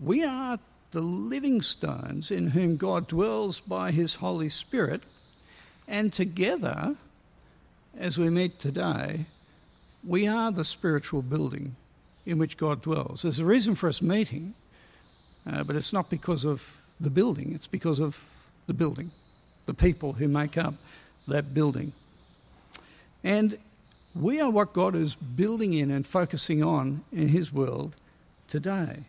we 0.02 0.24
are 0.24 0.60
the 0.92 1.02
living 1.02 1.62
stones 1.62 2.32
in 2.32 2.48
whom 2.48 2.78
God 2.78 3.08
dwells 3.08 3.60
by 3.60 3.92
his 3.92 4.16
Holy 4.16 4.50
Spirit, 4.50 5.04
and 5.88 6.12
together, 6.12 6.96
as 7.98 8.18
we 8.18 8.30
meet 8.30 8.60
today, 8.60 9.26
we 10.04 10.28
are 10.28 10.52
the 10.52 10.66
spiritual 10.66 11.22
building 11.22 11.76
in 12.26 12.38
which 12.38 12.58
God 12.58 12.82
dwells. 12.82 13.22
There's 13.22 13.40
a 13.40 13.46
reason 13.46 13.76
for 13.76 13.90
us 13.90 14.02
meeting, 14.02 14.54
uh, 15.46 15.64
but 15.64 15.76
it's 15.76 15.94
not 15.94 16.10
because 16.10 16.46
of 16.46 16.82
the 17.00 17.10
building, 17.10 17.54
it's 17.54 17.68
because 17.68 18.00
of 18.00 18.24
the 18.70 18.74
building, 18.76 19.10
the 19.66 19.74
people 19.74 20.14
who 20.14 20.28
make 20.28 20.58
up 20.58 20.76
that 21.28 21.54
building. 21.56 21.92
And 23.24 23.58
we 24.16 24.40
are 24.40 24.50
what 24.50 24.74
God 24.74 24.96
is 24.96 25.16
building 25.16 25.74
in 25.74 25.90
and 25.90 26.06
focusing 26.06 26.64
on 26.64 27.04
in 27.12 27.30
His 27.30 27.52
world 27.52 27.96
today. 28.48 29.00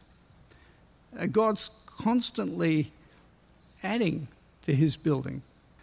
Uh, 1.17 1.27
God's 1.27 1.71
constantly 1.87 2.91
adding 3.83 4.29
to 4.63 4.75
His 4.75 4.97
building. 4.97 5.43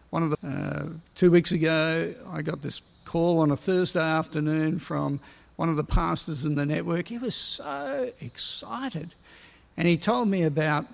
One 0.09 0.23
of 0.23 0.29
the 0.31 0.47
uh, 0.47 0.87
two 1.13 1.29
weeks 1.29 1.51
ago, 1.51 2.15
I 2.31 2.41
got 2.41 2.63
this 2.63 2.81
call 3.05 3.39
on 3.39 3.51
a 3.51 3.55
Thursday 3.55 4.01
afternoon 4.01 4.79
from 4.79 5.19
one 5.55 5.69
of 5.69 5.75
the 5.75 5.83
pastors 5.83 6.45
in 6.45 6.55
the 6.55 6.65
network. 6.65 7.09
He 7.09 7.19
was 7.19 7.35
so 7.35 8.11
excited, 8.19 9.13
and 9.77 9.87
he 9.87 9.97
told 9.97 10.29
me 10.29 10.41
about 10.41 10.87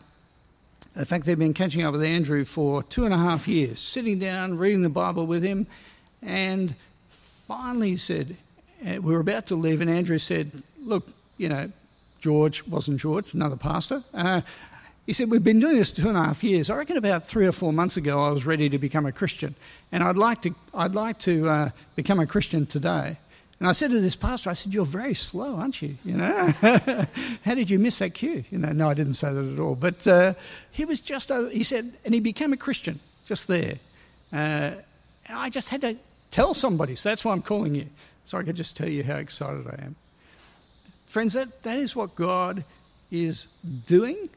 the 0.96 1.06
fact 1.06 1.26
they'd 1.26 1.40
been 1.40 1.54
catching 1.54 1.84
up 1.84 1.92
with 1.92 2.04
Andrew 2.04 2.46
for 2.46 2.84
two 2.84 3.06
and 3.06 3.14
a 3.14 3.18
half 3.18 3.48
years, 3.48 3.80
sitting 3.80 4.20
down, 4.20 4.58
reading 4.58 4.82
the 4.82 4.90
Bible 4.90 5.26
with 5.26 5.44
him, 5.44 5.68
and 6.22 6.76
finally 7.10 7.92
he 7.92 7.98
said, 7.98 8.36
uh, 8.86 9.02
we 9.02 9.14
were 9.14 9.20
about 9.20 9.48
to 9.48 9.56
leave, 9.56 9.82
and 9.82 9.90
Andrew 9.90 10.18
said, 10.18 10.52
Look, 10.82 11.08
you 11.38 11.48
know, 11.48 11.72
George 12.20 12.66
wasn't 12.68 13.00
George, 13.00 13.34
another 13.34 13.56
pastor. 13.56 14.04
Uh, 14.14 14.42
He 15.06 15.14
said, 15.14 15.30
We've 15.30 15.44
been 15.44 15.60
doing 15.60 15.78
this 15.78 15.92
two 15.92 16.08
and 16.08 16.18
a 16.18 16.24
half 16.24 16.44
years. 16.44 16.70
I 16.70 16.76
reckon 16.76 16.98
about 16.98 17.26
three 17.28 17.46
or 17.46 17.52
four 17.52 17.74
months 17.74 17.98
ago 17.98 18.26
I 18.26 18.30
was 18.30 18.46
ready 18.46 18.70
to 18.70 18.78
become 18.78 19.06
a 19.06 19.12
Christian. 19.12 19.56
And 19.92 20.04
I'd 20.04 20.18
like 20.18 20.42
to, 20.44 20.56
I'd 20.74 20.96
like 20.96 21.20
to 21.20 21.50
uh, 21.50 21.70
become 21.96 22.20
a 22.20 22.28
Christian 22.28 22.66
today. 22.66 23.18
And 23.64 23.70
I 23.70 23.72
said 23.72 23.92
to 23.92 24.02
this 24.02 24.18
pastor, 24.18 24.50
I 24.50 24.54
said, 24.54 24.74
You're 24.74 24.84
very 24.84 25.14
slow, 25.14 25.56
aren't 25.56 25.82
you? 25.82 25.96
You 26.04 26.18
know, 26.18 26.54
how 27.46 27.56
did 27.56 27.70
you 27.70 27.80
miss 27.80 28.00
that 28.00 28.14
cue? 28.14 28.44
You 28.52 28.58
know, 28.58 28.74
no, 28.74 28.90
I 28.90 28.94
didn't 28.94 29.14
say 29.14 29.32
that 29.32 29.54
at 29.54 29.58
all. 29.58 29.76
But 29.76 30.06
uh, 30.06 30.34
he 30.72 30.84
was 30.84 31.00
just, 31.00 31.32
uh, 31.32 31.44
he 31.46 31.64
said, 31.64 31.94
and 32.04 32.14
he 32.14 32.20
became 32.20 32.52
a 32.52 32.58
Christian 32.58 33.00
just 33.24 33.48
there. 33.48 33.76
Uh, 34.34 34.36
and 34.36 34.84
I 35.30 35.50
just 35.50 35.70
had 35.70 35.80
to 35.80 35.96
tell 36.30 36.54
somebody. 36.54 36.96
So 36.96 37.08
that's 37.08 37.24
why 37.24 37.32
I'm 37.32 37.42
calling 37.42 37.74
you. 37.74 37.86
So 38.26 38.38
I 38.38 38.44
could 38.44 38.58
just 38.58 38.76
tell 38.76 38.90
you 38.90 39.02
how 39.02 39.16
excited 39.16 39.66
I 39.66 39.82
am. 39.82 39.96
Friends, 41.06 41.32
that, 41.32 41.64
that 41.64 41.78
is 41.78 41.96
what 41.96 42.16
God 42.16 42.66
is 43.12 43.48
doing. 43.88 44.28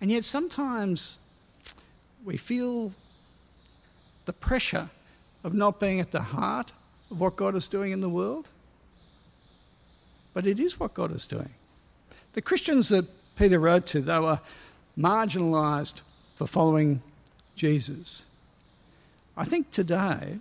And 0.00 0.12
yet 0.12 0.22
sometimes 0.22 1.18
we 2.24 2.36
feel 2.36 2.92
the 4.24 4.32
pressure 4.32 4.88
of 5.42 5.52
not 5.52 5.80
being 5.80 5.98
at 5.98 6.12
the 6.12 6.22
heart 6.22 6.70
what 7.08 7.36
God 7.36 7.54
is 7.54 7.68
doing 7.68 7.92
in 7.92 8.00
the 8.00 8.08
world. 8.08 8.48
But 10.34 10.46
it 10.46 10.60
is 10.60 10.78
what 10.78 10.94
God 10.94 11.14
is 11.14 11.26
doing. 11.26 11.50
The 12.34 12.42
Christians 12.42 12.90
that 12.90 13.06
Peter 13.36 13.58
wrote 13.58 13.86
to, 13.88 14.00
they 14.00 14.18
were 14.18 14.40
marginalised 14.96 16.00
for 16.36 16.46
following 16.46 17.02
Jesus. 17.56 18.24
I 19.36 19.44
think 19.44 19.70
today, 19.70 20.38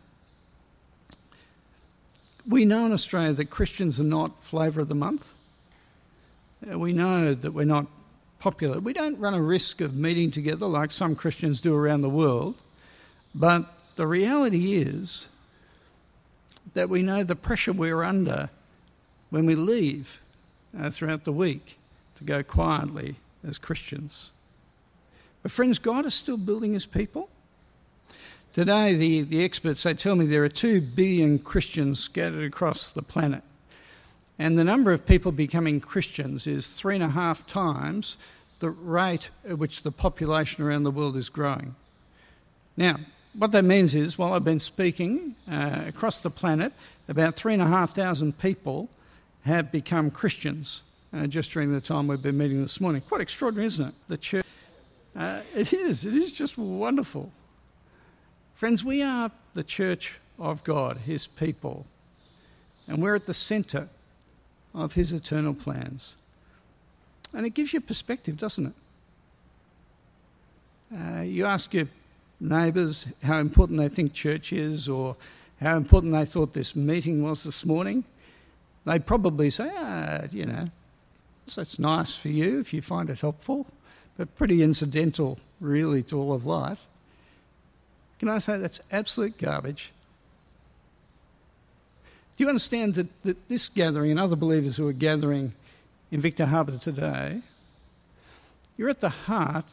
we 2.48 2.66
know 2.66 2.86
in 2.86 2.92
Australia 2.92 3.34
that 3.34 3.50
Christians 3.50 4.00
are 4.00 4.04
not 4.04 4.44
flavour 4.44 4.82
of 4.82 4.88
the 4.88 4.96
month. 4.96 5.34
Uh, 6.72 6.80
we 6.80 6.94
know 6.94 7.34
that 7.34 7.52
we're 7.52 7.66
not 7.66 7.88
popular. 8.40 8.80
We 8.80 8.94
don't 8.94 9.20
run 9.20 9.34
a 9.34 9.42
risk 9.42 9.82
of 9.82 9.96
meeting 9.96 10.32
together 10.32 10.66
like 10.66 10.92
some 10.92 11.16
Christians 11.16 11.60
do 11.60 11.76
around 11.76 12.02
the 12.02 12.10
world, 12.10 12.56
but 13.34 13.66
the 13.96 14.08
reality 14.08 14.76
is 14.76 15.30
that 16.78 16.90
we 16.90 17.02
know 17.02 17.24
the 17.24 17.36
pressure 17.36 17.74
we're 17.74 18.04
under 18.04 18.52
when 19.32 19.48
we 19.48 19.56
leave 19.56 20.22
uh, 20.80 20.92
throughout 20.92 21.24
the 21.24 21.32
week 21.32 21.76
to 22.14 22.24
go 22.24 22.44
quietly 22.44 23.16
as 23.46 23.58
Christians. 23.58 24.30
But, 25.42 25.52
friends, 25.52 25.80
God 25.80 26.06
is 26.06 26.14
still 26.14 26.38
building 26.38 26.74
his 26.74 26.86
people. 26.86 27.30
Today, 28.54 28.94
the, 28.94 29.24
the 29.24 29.44
experts 29.44 29.82
they 29.82 29.96
tell 29.96 30.16
me 30.16 30.28
there 30.28 30.44
are 30.44 30.50
two 30.50 30.80
billion 30.80 31.40
Christians 31.40 32.00
scattered 32.00 32.44
across 32.44 32.92
the 32.92 33.02
planet. 33.02 33.42
And 34.38 34.56
the 34.56 34.64
number 34.64 34.94
of 34.94 35.04
people 35.08 35.32
becoming 35.32 35.80
Christians 35.80 36.46
is 36.46 36.74
three 36.74 36.94
and 36.94 37.04
a 37.04 37.10
half 37.10 37.48
times 37.48 38.18
the 38.60 38.70
rate 38.70 39.32
at 39.50 39.58
which 39.58 39.82
the 39.82 39.92
population 39.92 40.64
around 40.64 40.84
the 40.84 40.92
world 40.92 41.18
is 41.18 41.30
growing. 41.30 41.76
Now, 42.76 42.98
what 43.38 43.52
that 43.52 43.64
means 43.64 43.94
is, 43.94 44.18
while 44.18 44.34
I've 44.34 44.44
been 44.44 44.60
speaking 44.60 45.36
uh, 45.50 45.84
across 45.88 46.22
the 46.22 46.30
planet, 46.32 46.74
about 47.08 47.36
three 47.36 47.54
and 47.54 47.62
a 47.62 47.68
half 47.68 47.94
thousand 47.94 48.40
people 48.40 48.90
have 49.44 49.72
become 49.72 50.10
Christians 50.10 50.82
uh, 51.14 51.28
just 51.28 51.52
during 51.52 51.72
the 51.72 51.80
time 51.80 52.08
we've 52.08 52.22
been 52.22 52.38
meeting 52.38 52.62
this 52.62 52.82
morning. 52.82 53.02
Quite 53.02 53.22
extraordinary, 53.22 53.68
isn't 53.68 53.90
it? 53.90 53.94
The 54.08 54.18
church. 54.18 54.46
Uh, 55.16 55.42
it 55.56 55.72
is. 55.72 56.04
It 56.04 56.16
is 56.16 56.32
just 56.32 56.58
wonderful. 56.58 57.32
Friends, 58.56 58.84
we 58.84 59.04
are 59.04 59.30
the 59.54 59.64
church 59.64 60.20
of 60.40 60.64
God, 60.64 60.98
His 60.98 61.28
people, 61.28 61.86
and 62.88 63.02
we're 63.02 63.16
at 63.16 63.28
the 63.28 63.34
centre 63.34 63.88
of 64.74 64.94
His 64.94 65.14
eternal 65.14 65.54
plans. 65.54 66.16
And 67.34 67.46
it 67.46 67.52
gives 67.52 67.72
you 67.72 67.82
perspective, 67.82 68.38
doesn't 68.38 68.74
it? 70.92 70.98
Uh, 70.98 71.22
you 71.22 71.46
ask 71.46 71.74
your 71.74 71.88
neighbours 72.40 73.08
how 73.24 73.40
important 73.40 73.80
they 73.80 73.90
think 73.90 74.14
church 74.14 74.54
is 74.54 74.88
or 74.88 75.16
how 75.60 75.76
important 75.76 76.14
they 76.14 76.26
thought 76.26 76.54
this 76.54 76.76
meeting 76.76 77.24
was 77.24 77.44
this 77.44 77.66
morning. 77.66 78.04
They'd 78.86 79.06
probably 79.06 79.50
say, 79.50 79.70
ah, 79.74 80.22
you 80.32 80.46
know, 80.46 80.70
so 81.46 81.62
it's 81.62 81.80
nice 81.80 82.16
for 82.16 82.30
you 82.30 82.60
if 82.60 82.74
you 82.74 82.82
find 82.82 83.10
it 83.10 83.22
helpful, 83.22 83.66
but 84.18 84.36
pretty 84.36 84.62
incidental, 84.62 85.40
really, 85.60 86.04
to 86.04 86.20
all 86.20 86.34
of 86.34 86.46
life. 86.46 86.86
Can 88.20 88.30
I 88.30 88.38
say 88.38 88.58
that's 88.58 88.82
absolute 88.92 89.38
garbage? 89.38 89.92
Do 92.36 92.44
you 92.44 92.50
understand 92.50 92.96
that, 92.96 93.24
that 93.24 93.50
this 93.50 93.68
gathering 93.68 94.12
and 94.12 94.20
other 94.20 94.36
believers 94.36 94.78
who 94.78 94.88
are 94.88 94.94
gathering 94.94 95.54
in 96.12 96.22
Victor 96.22 96.46
Harbor 96.46 96.78
today, 96.78 97.42
you're 98.78 98.90
at 98.90 99.00
the 99.00 99.10
heart 99.10 99.66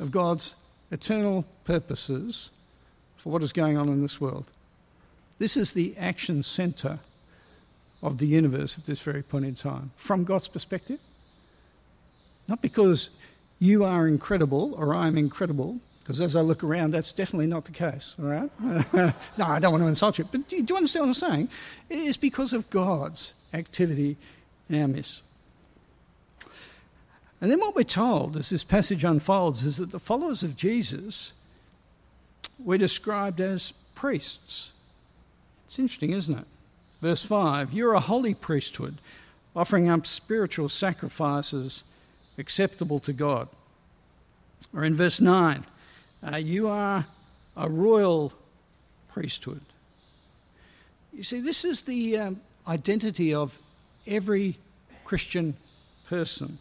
of 0.00 0.10
God's 0.10 0.56
eternal 0.90 1.44
purposes 1.64 2.50
for 3.16 3.30
what 3.30 3.42
is 3.42 3.52
going 3.52 3.76
on 3.76 3.88
in 3.88 4.02
this 4.02 4.20
world. 4.20 4.46
This 5.38 5.56
is 5.56 5.72
the 5.72 5.96
action 5.96 6.42
centre 6.42 7.00
of 8.02 8.18
the 8.18 8.26
universe 8.26 8.78
at 8.78 8.86
this 8.86 9.00
very 9.00 9.22
point 9.22 9.44
in 9.44 9.54
time, 9.54 9.90
from 9.96 10.24
God's 10.24 10.48
perspective. 10.48 11.00
Not 12.46 12.62
because 12.62 13.10
you 13.58 13.84
are 13.84 14.06
incredible 14.06 14.74
or 14.78 14.94
I'm 14.94 15.18
incredible, 15.18 15.80
because 16.00 16.20
as 16.20 16.36
I 16.36 16.40
look 16.40 16.64
around, 16.64 16.92
that's 16.92 17.12
definitely 17.12 17.48
not 17.48 17.64
the 17.64 17.72
case, 17.72 18.16
all 18.18 18.26
right? 18.26 18.50
no, 18.92 19.12
I 19.44 19.58
don't 19.58 19.72
want 19.72 19.82
to 19.82 19.88
insult 19.88 20.18
you, 20.18 20.24
but 20.24 20.48
do 20.48 20.56
you 20.56 20.76
understand 20.76 21.06
what 21.06 21.08
I'm 21.08 21.30
saying? 21.30 21.48
It 21.90 21.98
is 21.98 22.16
because 22.16 22.52
of 22.52 22.70
God's 22.70 23.34
activity 23.52 24.16
in 24.68 24.80
our 24.80 24.88
midst. 24.88 25.22
And 27.40 27.50
then 27.50 27.60
what 27.60 27.76
we're 27.76 27.84
told 27.84 28.36
as 28.36 28.50
this 28.50 28.64
passage 28.64 29.04
unfolds 29.04 29.64
is 29.64 29.76
that 29.76 29.92
the 29.92 30.00
followers 30.00 30.42
of 30.42 30.56
Jesus 30.56 31.32
were 32.58 32.78
described 32.78 33.40
as 33.40 33.72
priests. 33.94 34.72
It's 35.66 35.78
interesting, 35.78 36.10
isn't 36.10 36.38
it? 36.38 36.46
Verse 37.00 37.24
5 37.24 37.72
You're 37.72 37.94
a 37.94 38.00
holy 38.00 38.34
priesthood, 38.34 38.98
offering 39.54 39.88
up 39.88 40.06
spiritual 40.06 40.68
sacrifices 40.68 41.84
acceptable 42.38 43.00
to 43.00 43.12
God. 43.12 43.48
Or 44.74 44.84
in 44.84 44.96
verse 44.96 45.20
9, 45.20 45.64
uh, 46.22 46.36
you 46.36 46.68
are 46.68 47.06
a 47.56 47.68
royal 47.68 48.32
priesthood. 49.08 49.60
You 51.12 51.22
see, 51.22 51.40
this 51.40 51.64
is 51.64 51.82
the 51.82 52.18
um, 52.18 52.40
identity 52.66 53.34
of 53.34 53.58
every 54.06 54.56
Christian 55.04 55.56
person. 56.08 56.58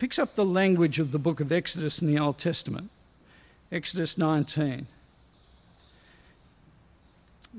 Picks 0.00 0.18
up 0.18 0.34
the 0.34 0.46
language 0.46 0.98
of 0.98 1.12
the 1.12 1.18
book 1.18 1.40
of 1.40 1.52
Exodus 1.52 2.00
in 2.00 2.08
the 2.08 2.18
Old 2.18 2.38
Testament, 2.38 2.88
Exodus 3.70 4.16
19. 4.16 4.86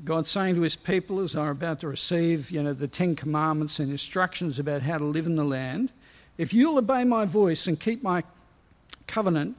God 0.04 0.26
saying 0.26 0.56
to 0.56 0.62
his 0.62 0.76
people 0.76 1.20
as 1.20 1.34
they're 1.34 1.52
about 1.52 1.82
to 1.82 1.88
receive, 1.88 2.50
you 2.50 2.64
know, 2.64 2.74
the 2.74 2.88
Ten 2.88 3.16
Commandments 3.16 3.78
and 3.78 3.92
instructions 3.92 4.58
about 4.58 4.82
how 4.82 4.98
to 4.98 5.04
live 5.04 5.28
in 5.28 5.36
the 5.36 5.44
land, 5.44 5.92
if 6.40 6.52
you'll 6.52 6.80
obey 6.80 7.04
my 7.04 7.26
voice 7.26 7.68
and 7.68 7.80
keep 7.80 8.02
my 8.02 8.24
covenant, 9.06 9.56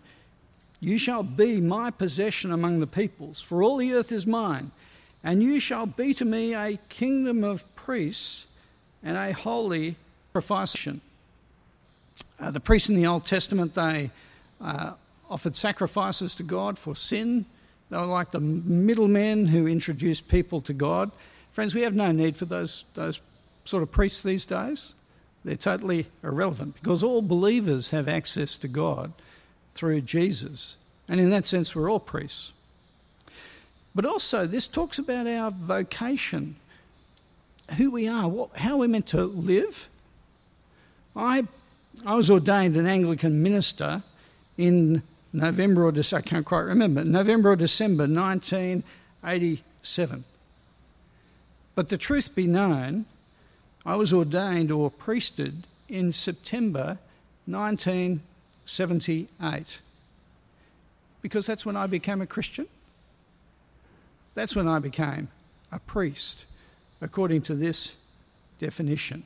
you 0.80 0.98
shall 0.98 1.22
be 1.22 1.60
my 1.60 1.92
possession 1.92 2.50
among 2.50 2.80
the 2.80 2.88
peoples, 2.88 3.40
for 3.40 3.62
all 3.62 3.76
the 3.76 3.92
earth 3.92 4.10
is 4.10 4.26
mine. 4.26 4.72
And 5.22 5.40
you 5.40 5.60
shall 5.60 5.86
be 5.86 6.14
to 6.14 6.24
me 6.24 6.52
a 6.52 6.80
kingdom 6.88 7.44
of 7.44 7.64
priests 7.76 8.46
and 9.04 9.16
a 9.16 9.32
holy 9.32 9.94
sacrifice. 10.32 11.11
Uh, 12.38 12.50
the 12.50 12.60
priests 12.60 12.88
in 12.88 12.96
the 12.96 13.06
Old 13.06 13.24
Testament, 13.24 13.74
they 13.74 14.10
uh, 14.60 14.92
offered 15.30 15.54
sacrifices 15.54 16.34
to 16.36 16.42
God 16.42 16.78
for 16.78 16.96
sin. 16.96 17.46
They 17.90 17.96
were 17.98 18.04
like 18.04 18.30
the 18.30 18.40
middlemen 18.40 19.46
who 19.46 19.66
introduced 19.66 20.28
people 20.28 20.60
to 20.62 20.72
God. 20.72 21.10
Friends, 21.52 21.74
we 21.74 21.82
have 21.82 21.94
no 21.94 22.10
need 22.12 22.36
for 22.36 22.46
those, 22.46 22.84
those 22.94 23.20
sort 23.64 23.82
of 23.82 23.92
priests 23.92 24.22
these 24.22 24.46
days. 24.46 24.94
They're 25.44 25.56
totally 25.56 26.06
irrelevant 26.22 26.74
because 26.74 27.02
all 27.02 27.20
believers 27.20 27.90
have 27.90 28.08
access 28.08 28.56
to 28.58 28.68
God 28.68 29.12
through 29.74 30.02
Jesus. 30.02 30.76
And 31.08 31.20
in 31.20 31.30
that 31.30 31.46
sense, 31.46 31.74
we're 31.74 31.90
all 31.90 32.00
priests. 32.00 32.52
But 33.94 34.06
also, 34.06 34.46
this 34.46 34.68
talks 34.68 34.98
about 34.98 35.26
our 35.26 35.50
vocation, 35.50 36.56
who 37.76 37.90
we 37.90 38.08
are, 38.08 38.28
what, 38.28 38.56
how 38.56 38.78
we're 38.78 38.88
meant 38.88 39.08
to 39.08 39.24
live. 39.24 39.88
I, 41.14 41.46
I 42.04 42.14
was 42.14 42.30
ordained 42.30 42.76
an 42.76 42.86
Anglican 42.86 43.42
minister 43.42 44.02
in 44.56 45.02
November 45.32 45.86
or 45.86 45.92
December, 45.92 46.26
I 46.26 46.28
can't 46.28 46.44
quite 46.44 46.62
remember, 46.62 47.04
November 47.04 47.52
or 47.52 47.56
December 47.56 48.02
1987. 48.04 50.24
But 51.74 51.88
the 51.88 51.96
truth 51.96 52.34
be 52.34 52.46
known, 52.46 53.06
I 53.86 53.96
was 53.96 54.12
ordained 54.12 54.70
or 54.70 54.90
priested 54.90 55.66
in 55.88 56.12
September 56.12 56.98
1978 57.46 59.80
Because 61.20 61.46
that's 61.46 61.66
when 61.66 61.76
I 61.76 61.86
became 61.86 62.20
a 62.20 62.26
Christian. 62.26 62.66
That's 64.34 64.56
when 64.56 64.68
I 64.68 64.78
became 64.78 65.28
a 65.70 65.78
priest, 65.78 66.46
according 67.00 67.42
to 67.42 67.54
this 67.54 67.96
definition. 68.58 69.24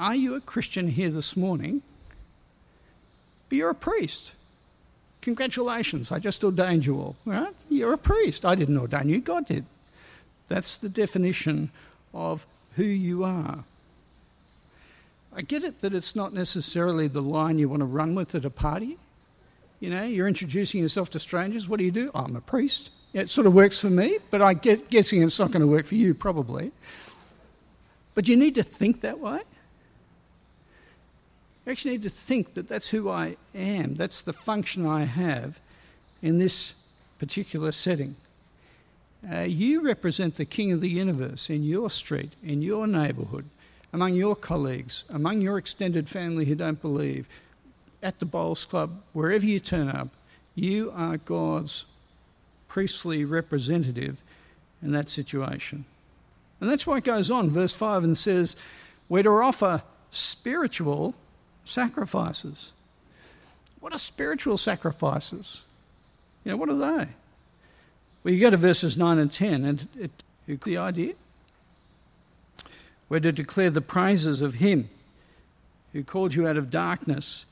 Are 0.00 0.16
you 0.16 0.34
a 0.34 0.40
Christian 0.40 0.88
here 0.88 1.10
this 1.10 1.36
morning? 1.36 1.82
but 3.50 3.56
you're 3.56 3.70
a 3.70 3.74
priest. 3.74 4.34
Congratulations, 5.20 6.10
I 6.10 6.18
just 6.18 6.42
ordained 6.42 6.86
you 6.86 6.96
all, 6.98 7.16
right? 7.26 7.52
You're 7.68 7.92
a 7.92 7.98
priest. 7.98 8.46
I 8.46 8.54
didn't 8.54 8.78
ordain 8.78 9.10
you, 9.10 9.20
God 9.20 9.44
did. 9.44 9.66
That's 10.48 10.78
the 10.78 10.88
definition 10.88 11.70
of 12.14 12.46
who 12.76 12.84
you 12.84 13.24
are. 13.24 13.64
I 15.34 15.42
get 15.42 15.62
it 15.62 15.82
that 15.82 15.92
it's 15.92 16.16
not 16.16 16.32
necessarily 16.32 17.06
the 17.06 17.20
line 17.20 17.58
you 17.58 17.68
want 17.68 17.80
to 17.80 17.86
run 17.86 18.14
with 18.14 18.34
at 18.34 18.44
a 18.44 18.50
party. 18.50 18.96
You 19.80 19.90
know, 19.90 20.04
you're 20.04 20.28
introducing 20.28 20.80
yourself 20.80 21.10
to 21.10 21.18
strangers. 21.18 21.68
What 21.68 21.78
do 21.78 21.84
you 21.84 21.90
do? 21.90 22.10
Oh, 22.14 22.20
I'm 22.20 22.36
a 22.36 22.40
priest. 22.40 22.90
Yeah, 23.12 23.22
it 23.22 23.30
sort 23.30 23.46
of 23.46 23.52
works 23.52 23.78
for 23.78 23.90
me, 23.90 24.18
but 24.30 24.40
I'm 24.40 24.58
guessing 24.58 25.22
it's 25.22 25.38
not 25.38 25.50
going 25.50 25.62
to 25.62 25.68
work 25.68 25.86
for 25.86 25.96
you, 25.96 26.14
probably. 26.14 26.72
But 28.14 28.28
you 28.28 28.36
need 28.36 28.54
to 28.54 28.62
think 28.62 29.02
that 29.02 29.18
way. 29.18 29.40
You 31.70 31.72
actually 31.72 31.92
need 31.92 32.02
to 32.02 32.10
think 32.10 32.54
that 32.54 32.68
that's 32.68 32.88
who 32.88 33.08
I 33.08 33.36
am, 33.54 33.94
that's 33.94 34.22
the 34.22 34.32
function 34.32 34.84
I 34.84 35.04
have 35.04 35.60
in 36.20 36.40
this 36.40 36.74
particular 37.20 37.70
setting. 37.70 38.16
Uh, 39.32 39.42
you 39.42 39.80
represent 39.80 40.34
the 40.34 40.44
King 40.44 40.72
of 40.72 40.80
the 40.80 40.88
universe 40.88 41.48
in 41.48 41.62
your 41.62 41.88
street, 41.88 42.32
in 42.42 42.60
your 42.60 42.88
neighbourhood, 42.88 43.44
among 43.92 44.14
your 44.14 44.34
colleagues, 44.34 45.04
among 45.08 45.42
your 45.42 45.58
extended 45.58 46.08
family 46.08 46.44
who 46.44 46.56
don't 46.56 46.82
believe, 46.82 47.28
at 48.02 48.18
the 48.18 48.26
bowls 48.26 48.64
club, 48.64 49.00
wherever 49.12 49.46
you 49.46 49.60
turn 49.60 49.88
up, 49.88 50.08
you 50.56 50.92
are 50.96 51.18
God's 51.18 51.84
priestly 52.66 53.24
representative 53.24 54.20
in 54.82 54.90
that 54.90 55.08
situation. 55.08 55.84
And 56.60 56.68
that's 56.68 56.84
why 56.84 56.96
it 56.96 57.04
goes 57.04 57.30
on, 57.30 57.48
verse 57.48 57.74
5, 57.74 58.02
and 58.02 58.18
says, 58.18 58.56
We're 59.08 59.22
to 59.22 59.30
offer 59.30 59.84
spiritual 60.10 61.14
sacrifices. 61.64 62.72
What 63.80 63.94
are 63.94 63.98
spiritual 63.98 64.58
sacrifices? 64.58 65.64
You 66.44 66.52
know, 66.52 66.56
what 66.56 66.68
are 66.68 66.76
they? 66.76 67.08
Well, 68.22 68.34
you 68.34 68.40
go 68.40 68.50
to 68.50 68.56
verses 68.56 68.96
9 68.96 69.18
and 69.18 69.32
10, 69.32 69.64
and 69.64 69.88
it, 69.98 70.10
the 70.46 70.76
idea? 70.76 71.14
We're 73.08 73.20
to 73.20 73.32
declare 73.32 73.70
the 73.70 73.80
praises 73.80 74.42
of 74.42 74.54
Him 74.54 74.88
who 75.92 76.04
called 76.04 76.34
you 76.34 76.46
out 76.46 76.56
of 76.56 76.70
darkness 76.70 77.46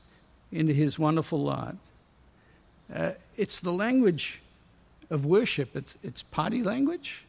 into 0.51 0.73
His 0.73 0.97
wonderful 0.97 1.43
light. 1.43 1.75
Uh, 2.93 3.11
it's 3.37 3.59
the 3.59 3.71
language 3.71 4.41
of 5.09 5.25
worship, 5.25 5.75
it's, 5.75 5.97
it's 6.03 6.21
party 6.21 6.63
language. 6.63 7.23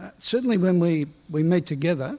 Uh, 0.00 0.10
certainly, 0.18 0.56
when 0.56 0.80
we, 0.80 1.06
we 1.30 1.42
meet 1.42 1.66
together, 1.66 2.18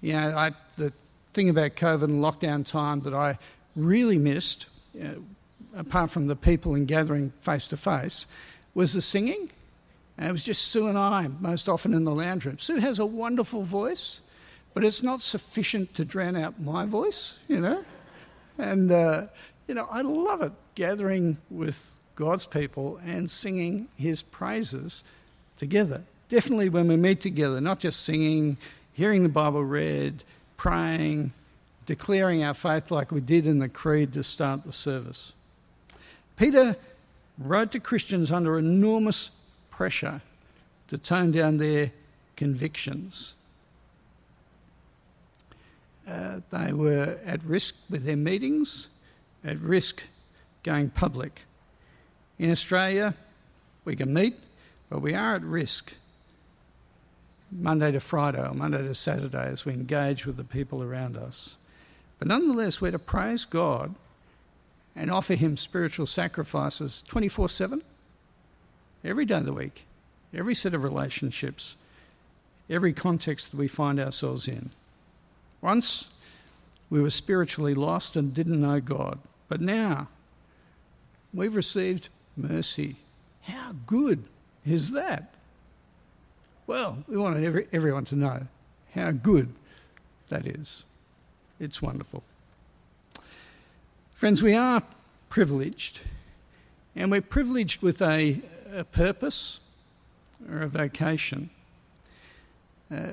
you 0.00 0.14
know, 0.14 0.36
I, 0.36 0.52
the 0.76 0.92
thing 1.38 1.48
about 1.48 1.76
COVID 1.76 2.02
and 2.02 2.20
lockdown 2.20 2.66
time 2.66 2.98
that 3.02 3.14
I 3.14 3.38
really 3.76 4.18
missed, 4.18 4.66
uh, 5.00 5.10
apart 5.76 6.10
from 6.10 6.26
the 6.26 6.34
people 6.34 6.74
and 6.74 6.84
gathering 6.88 7.32
face 7.42 7.68
to 7.68 7.76
face, 7.76 8.26
was 8.74 8.92
the 8.92 9.00
singing. 9.00 9.48
And 10.16 10.30
it 10.30 10.32
was 10.32 10.42
just 10.42 10.72
Sue 10.72 10.88
and 10.88 10.98
I, 10.98 11.28
most 11.38 11.68
often 11.68 11.94
in 11.94 12.02
the 12.02 12.12
lounge 12.12 12.44
room. 12.44 12.58
Sue 12.58 12.78
has 12.78 12.98
a 12.98 13.06
wonderful 13.06 13.62
voice, 13.62 14.20
but 14.74 14.82
it's 14.82 15.00
not 15.00 15.22
sufficient 15.22 15.94
to 15.94 16.04
drown 16.04 16.34
out 16.34 16.60
my 16.60 16.84
voice, 16.86 17.38
you 17.46 17.60
know. 17.60 17.84
And, 18.58 18.90
uh, 18.90 19.26
you 19.68 19.74
know, 19.74 19.86
I 19.92 20.00
love 20.00 20.42
it 20.42 20.50
gathering 20.74 21.36
with 21.50 22.00
God's 22.16 22.46
people 22.46 22.98
and 23.06 23.30
singing 23.30 23.86
his 23.94 24.22
praises 24.22 25.04
together. 25.56 26.02
Definitely 26.30 26.70
when 26.70 26.88
we 26.88 26.96
meet 26.96 27.20
together, 27.20 27.60
not 27.60 27.78
just 27.78 28.02
singing, 28.02 28.56
hearing 28.92 29.22
the 29.22 29.28
Bible 29.28 29.62
read, 29.62 30.24
praying, 30.58 31.32
declaring 31.86 32.44
our 32.44 32.52
faith 32.52 32.90
like 32.90 33.10
we 33.10 33.20
did 33.22 33.46
in 33.46 33.60
the 33.60 33.68
Creed 33.68 34.12
to 34.12 34.22
start 34.22 34.64
the 34.64 34.72
service. 34.72 35.32
Peter 36.36 36.76
wrote 37.38 37.72
to 37.72 37.80
Christians 37.80 38.30
under 38.30 38.58
enormous 38.58 39.30
pressure 39.70 40.20
to 40.88 40.98
tone 40.98 41.32
down 41.32 41.56
their 41.56 41.92
convictions. 42.36 43.34
Uh, 46.06 46.40
they 46.50 46.72
were 46.72 47.18
at 47.24 47.42
risk 47.44 47.74
with 47.88 48.04
their 48.04 48.16
meetings, 48.16 48.88
at 49.44 49.58
risk 49.60 50.02
going 50.62 50.90
public. 50.90 51.42
In 52.38 52.50
Australia, 52.50 53.14
we 53.84 53.94
can 53.94 54.12
meet, 54.12 54.36
but 54.90 55.00
we 55.00 55.14
are 55.14 55.36
at 55.36 55.42
risk 55.42 55.92
Monday 57.50 57.92
to 57.92 58.00
Friday 58.00 58.46
or 58.46 58.54
Monday 58.54 58.82
to 58.82 58.94
Saturday 58.94 59.46
as 59.46 59.64
we 59.64 59.72
engage 59.72 60.26
with 60.26 60.36
the 60.36 60.44
people 60.44 60.82
around 60.82 61.16
us. 61.16 61.56
But 62.18 62.28
nonetheless, 62.28 62.80
we're 62.80 62.90
to 62.90 62.98
praise 62.98 63.44
God 63.44 63.94
and 64.94 65.10
offer 65.10 65.34
Him 65.34 65.56
spiritual 65.56 66.06
sacrifices 66.06 67.02
24 67.08 67.48
7, 67.48 67.82
every 69.04 69.24
day 69.24 69.36
of 69.36 69.46
the 69.46 69.52
week, 69.52 69.84
every 70.34 70.54
set 70.54 70.74
of 70.74 70.82
relationships, 70.82 71.76
every 72.68 72.92
context 72.92 73.50
that 73.50 73.56
we 73.56 73.68
find 73.68 74.00
ourselves 74.00 74.48
in. 74.48 74.70
Once 75.60 76.08
we 76.90 77.00
were 77.00 77.10
spiritually 77.10 77.74
lost 77.74 78.16
and 78.16 78.34
didn't 78.34 78.60
know 78.60 78.80
God, 78.80 79.18
but 79.48 79.60
now 79.60 80.08
we've 81.32 81.56
received 81.56 82.08
mercy. 82.36 82.96
How 83.42 83.74
good 83.86 84.24
is 84.66 84.92
that? 84.92 85.34
Well, 86.68 86.98
we 87.08 87.16
wanted 87.16 87.44
every, 87.44 87.66
everyone 87.72 88.04
to 88.04 88.14
know 88.14 88.46
how 88.94 89.10
good 89.10 89.54
that 90.28 90.46
is. 90.46 90.84
It's 91.58 91.80
wonderful. 91.80 92.22
Friends, 94.14 94.42
we 94.42 94.52
are 94.52 94.82
privileged, 95.30 96.00
and 96.94 97.10
we're 97.10 97.22
privileged 97.22 97.80
with 97.80 98.02
a, 98.02 98.42
a 98.70 98.84
purpose 98.84 99.60
or 100.52 100.60
a 100.60 100.68
vocation. 100.68 101.48
Uh, 102.94 103.12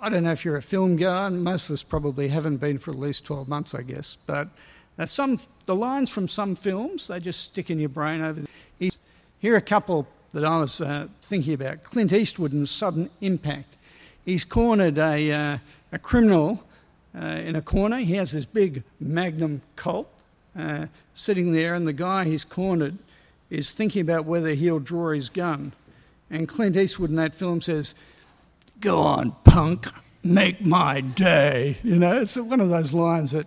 I 0.00 0.08
don't 0.08 0.22
know 0.22 0.30
if 0.30 0.44
you're 0.44 0.56
a 0.56 0.62
film 0.62 0.94
goer, 0.94 1.30
most 1.30 1.70
of 1.70 1.74
us 1.74 1.82
probably 1.82 2.28
haven't 2.28 2.58
been 2.58 2.78
for 2.78 2.92
at 2.92 2.98
least 3.00 3.24
12 3.24 3.48
months, 3.48 3.74
I 3.74 3.82
guess, 3.82 4.18
but 4.24 4.50
uh, 5.00 5.06
some, 5.06 5.40
the 5.66 5.74
lines 5.74 6.10
from 6.10 6.28
some 6.28 6.54
films, 6.54 7.08
they 7.08 7.18
just 7.18 7.42
stick 7.42 7.70
in 7.70 7.80
your 7.80 7.88
brain 7.88 8.22
over 8.22 8.42
the, 8.78 8.92
Here 9.40 9.54
are 9.54 9.56
a 9.56 9.60
couple 9.60 10.06
that 10.32 10.44
I 10.44 10.58
was 10.58 10.80
uh, 10.80 11.08
thinking 11.22 11.54
about. 11.54 11.82
Clint 11.82 12.12
Eastwood 12.12 12.52
and 12.52 12.68
Sudden 12.68 13.10
Impact. 13.20 13.76
He's 14.24 14.44
cornered 14.44 14.98
a, 14.98 15.32
uh, 15.32 15.58
a 15.92 15.98
criminal 15.98 16.64
uh, 17.14 17.24
in 17.24 17.56
a 17.56 17.62
corner. 17.62 17.98
He 17.98 18.14
has 18.14 18.32
this 18.32 18.44
big 18.44 18.82
magnum 19.00 19.62
Colt 19.76 20.10
uh, 20.58 20.86
sitting 21.14 21.52
there, 21.52 21.74
and 21.74 21.86
the 21.86 21.92
guy 21.92 22.24
he's 22.24 22.44
cornered 22.44 22.98
is 23.50 23.72
thinking 23.72 24.02
about 24.02 24.26
whether 24.26 24.50
he'll 24.50 24.78
draw 24.78 25.12
his 25.12 25.30
gun. 25.30 25.72
And 26.30 26.48
Clint 26.48 26.76
Eastwood 26.76 27.10
in 27.10 27.16
that 27.16 27.34
film 27.34 27.60
says, 27.60 27.94
Go 28.80 28.98
on, 28.98 29.34
punk, 29.44 29.88
make 30.22 30.60
my 30.60 31.00
day. 31.00 31.78
You 31.82 31.96
know, 31.96 32.20
it's 32.20 32.36
one 32.36 32.60
of 32.60 32.68
those 32.68 32.92
lines 32.92 33.32
that 33.32 33.46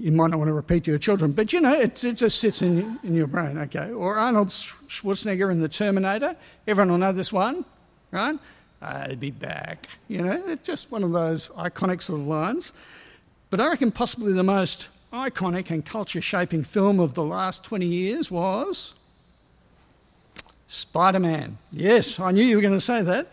you 0.00 0.12
might 0.12 0.30
not 0.30 0.38
want 0.38 0.48
to 0.48 0.54
repeat 0.54 0.84
to 0.84 0.90
your 0.90 0.98
children, 0.98 1.32
but 1.32 1.52
you 1.52 1.60
know, 1.60 1.72
it, 1.72 2.02
it 2.04 2.14
just 2.14 2.38
sits 2.38 2.62
in, 2.62 2.98
in 3.02 3.14
your 3.14 3.26
brain, 3.26 3.58
okay? 3.58 3.90
Or 3.92 4.18
Arnold 4.18 4.48
Schwarzenegger 4.48 5.50
in 5.50 5.60
The 5.60 5.68
Terminator, 5.68 6.36
everyone 6.66 6.90
will 6.90 6.98
know 6.98 7.12
this 7.12 7.32
one, 7.32 7.64
right? 8.10 8.38
I'll 8.82 9.16
be 9.16 9.30
back. 9.30 9.88
You 10.08 10.22
know, 10.22 10.42
it's 10.46 10.66
just 10.66 10.90
one 10.90 11.02
of 11.02 11.12
those 11.12 11.48
iconic 11.50 12.02
sort 12.02 12.20
of 12.20 12.26
lines. 12.26 12.72
But 13.50 13.60
I 13.60 13.68
reckon 13.68 13.90
possibly 13.90 14.32
the 14.32 14.42
most 14.42 14.88
iconic 15.12 15.70
and 15.70 15.84
culture 15.84 16.20
shaping 16.20 16.64
film 16.64 17.00
of 17.00 17.14
the 17.14 17.24
last 17.24 17.64
20 17.64 17.86
years 17.86 18.30
was 18.30 18.94
Spider 20.66 21.20
Man. 21.20 21.58
Yes, 21.72 22.20
I 22.20 22.32
knew 22.32 22.44
you 22.44 22.56
were 22.56 22.62
going 22.62 22.74
to 22.74 22.80
say 22.80 23.02
that. 23.02 23.28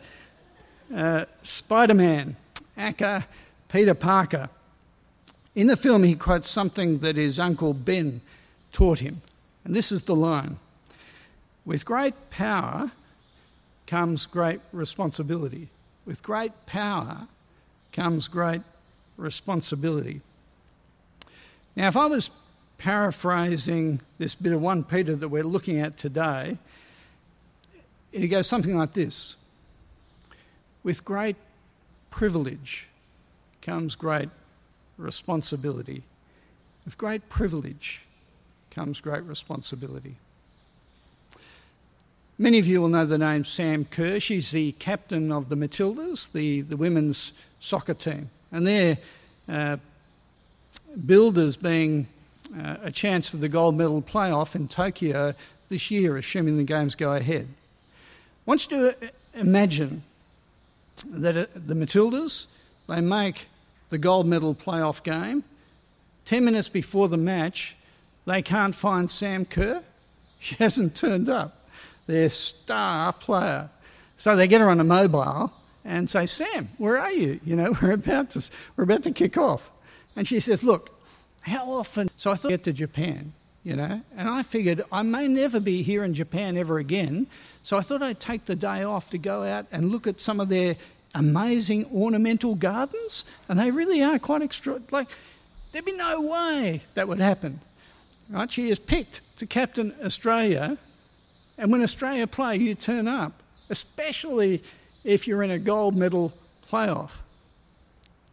Uh, 0.93 1.25
Spider 1.41 1.95
Man, 1.95 2.35
aka 2.77 3.25
Peter 3.69 3.93
Parker. 3.93 4.49
In 5.55 5.67
the 5.67 5.77
film, 5.77 6.03
he 6.03 6.15
quotes 6.15 6.49
something 6.49 6.99
that 6.99 7.15
his 7.15 7.39
uncle 7.39 7.73
Ben 7.73 8.21
taught 8.71 8.99
him. 8.99 9.21
And 9.63 9.75
this 9.75 9.91
is 9.91 10.03
the 10.03 10.15
line 10.15 10.57
With 11.65 11.85
great 11.85 12.15
power 12.29 12.91
comes 13.87 14.25
great 14.25 14.59
responsibility. 14.71 15.69
With 16.05 16.23
great 16.23 16.51
power 16.65 17.27
comes 17.91 18.27
great 18.27 18.61
responsibility. 19.17 20.21
Now, 21.75 21.87
if 21.87 21.95
I 21.95 22.07
was 22.07 22.29
paraphrasing 22.77 24.01
this 24.17 24.35
bit 24.35 24.51
of 24.51 24.61
1 24.61 24.83
Peter 24.85 25.15
that 25.15 25.29
we're 25.29 25.43
looking 25.43 25.79
at 25.79 25.97
today, 25.97 26.57
it 28.11 28.27
goes 28.27 28.47
something 28.47 28.77
like 28.77 28.93
this 28.93 29.35
With 30.83 31.05
great 31.05 31.37
privilege 32.09 32.89
comes 33.61 33.95
great 33.95 34.29
responsibility. 34.97 36.03
With 36.85 36.97
great 36.97 37.29
privilege 37.29 38.05
comes 38.71 38.99
great 38.99 39.23
responsibility. 39.23 40.15
Many 42.37 42.57
of 42.57 42.67
you 42.67 42.81
will 42.81 42.89
know 42.89 43.05
the 43.05 43.17
name 43.17 43.45
Sam 43.45 43.85
Kerr. 43.85 44.19
She's 44.19 44.51
the 44.51 44.71
captain 44.73 45.31
of 45.31 45.49
the 45.49 45.55
Matildas, 45.55 46.31
the, 46.31 46.61
the 46.61 46.75
women's 46.75 47.33
soccer 47.59 47.93
team. 47.93 48.29
And 48.51 48.65
they're 48.65 48.97
uh, 49.47 49.77
billed 51.05 51.37
as 51.37 51.55
being 51.55 52.07
uh, 52.57 52.77
a 52.81 52.91
chance 52.91 53.29
for 53.29 53.37
the 53.37 53.49
gold 53.49 53.75
medal 53.75 54.01
playoff 54.01 54.55
in 54.55 54.67
Tokyo 54.67 55.35
this 55.69 55.91
year, 55.91 56.17
assuming 56.17 56.57
the 56.57 56.63
games 56.63 56.95
go 56.95 57.13
ahead. 57.13 57.47
I 57.47 58.41
want 58.45 58.69
you 58.69 58.77
to 58.77 59.11
imagine 59.35 60.03
that 61.05 61.37
uh, 61.37 61.45
the 61.55 61.75
Matildas, 61.75 62.47
they 62.87 62.99
make 62.99 63.45
the 63.93 63.99
gold 63.99 64.25
medal 64.25 64.55
playoff 64.55 65.03
game. 65.03 65.43
Ten 66.25 66.43
minutes 66.43 66.67
before 66.67 67.07
the 67.07 67.17
match, 67.17 67.75
they 68.25 68.41
can't 68.41 68.73
find 68.73 69.09
Sam 69.09 69.45
Kerr. 69.45 69.81
She 70.39 70.55
hasn't 70.55 70.97
turned 70.97 71.29
up, 71.29 71.69
their 72.05 72.27
star 72.27 73.13
player. 73.13 73.69
So 74.17 74.35
they 74.35 74.45
get 74.45 74.59
her 74.59 74.69
on 74.69 74.81
a 74.81 74.83
mobile 74.83 75.53
and 75.85 76.09
say, 76.09 76.25
Sam, 76.25 76.67
where 76.77 76.97
are 76.97 77.13
you? 77.13 77.39
You 77.45 77.55
know, 77.55 77.73
we're 77.81 77.93
about 77.93 78.31
to, 78.31 78.49
we're 78.75 78.83
about 78.83 79.03
to 79.03 79.11
kick 79.11 79.37
off. 79.37 79.71
And 80.17 80.27
she 80.27 80.41
says, 80.41 80.61
Look, 80.61 80.89
how 81.43 81.71
often? 81.71 82.09
So 82.17 82.31
I 82.31 82.35
thought 82.35 82.49
get 82.49 82.65
to 82.65 82.73
Japan, 82.73 83.31
you 83.63 83.77
know, 83.77 84.01
and 84.17 84.27
I 84.27 84.43
figured 84.43 84.83
I 84.91 85.01
may 85.03 85.29
never 85.29 85.61
be 85.61 85.81
here 85.81 86.03
in 86.03 86.13
Japan 86.13 86.57
ever 86.57 86.77
again. 86.77 87.27
So 87.61 87.77
I 87.77 87.81
thought 87.81 88.03
I'd 88.03 88.19
take 88.19 88.43
the 88.43 88.55
day 88.57 88.83
off 88.83 89.11
to 89.11 89.17
go 89.17 89.43
out 89.43 89.67
and 89.71 89.91
look 89.91 90.07
at 90.07 90.19
some 90.19 90.41
of 90.41 90.49
their 90.49 90.75
amazing 91.13 91.85
ornamental 91.93 92.55
gardens. 92.55 93.25
And 93.49 93.59
they 93.59 93.71
really 93.71 94.03
are 94.03 94.19
quite 94.19 94.41
extra. 94.41 94.81
Like, 94.91 95.07
there'd 95.71 95.85
be 95.85 95.93
no 95.93 96.21
way 96.21 96.81
that 96.95 97.07
would 97.07 97.19
happen. 97.19 97.59
Right? 98.29 98.51
She 98.51 98.69
is 98.69 98.79
picked 98.79 99.21
to 99.37 99.45
captain 99.45 99.93
Australia. 100.03 100.77
And 101.57 101.71
when 101.71 101.83
Australia 101.83 102.27
play, 102.27 102.57
you 102.57 102.75
turn 102.75 103.07
up, 103.07 103.33
especially 103.69 104.63
if 105.03 105.27
you're 105.27 105.43
in 105.43 105.51
a 105.51 105.59
gold 105.59 105.95
medal 105.95 106.33
playoff. 106.69 107.11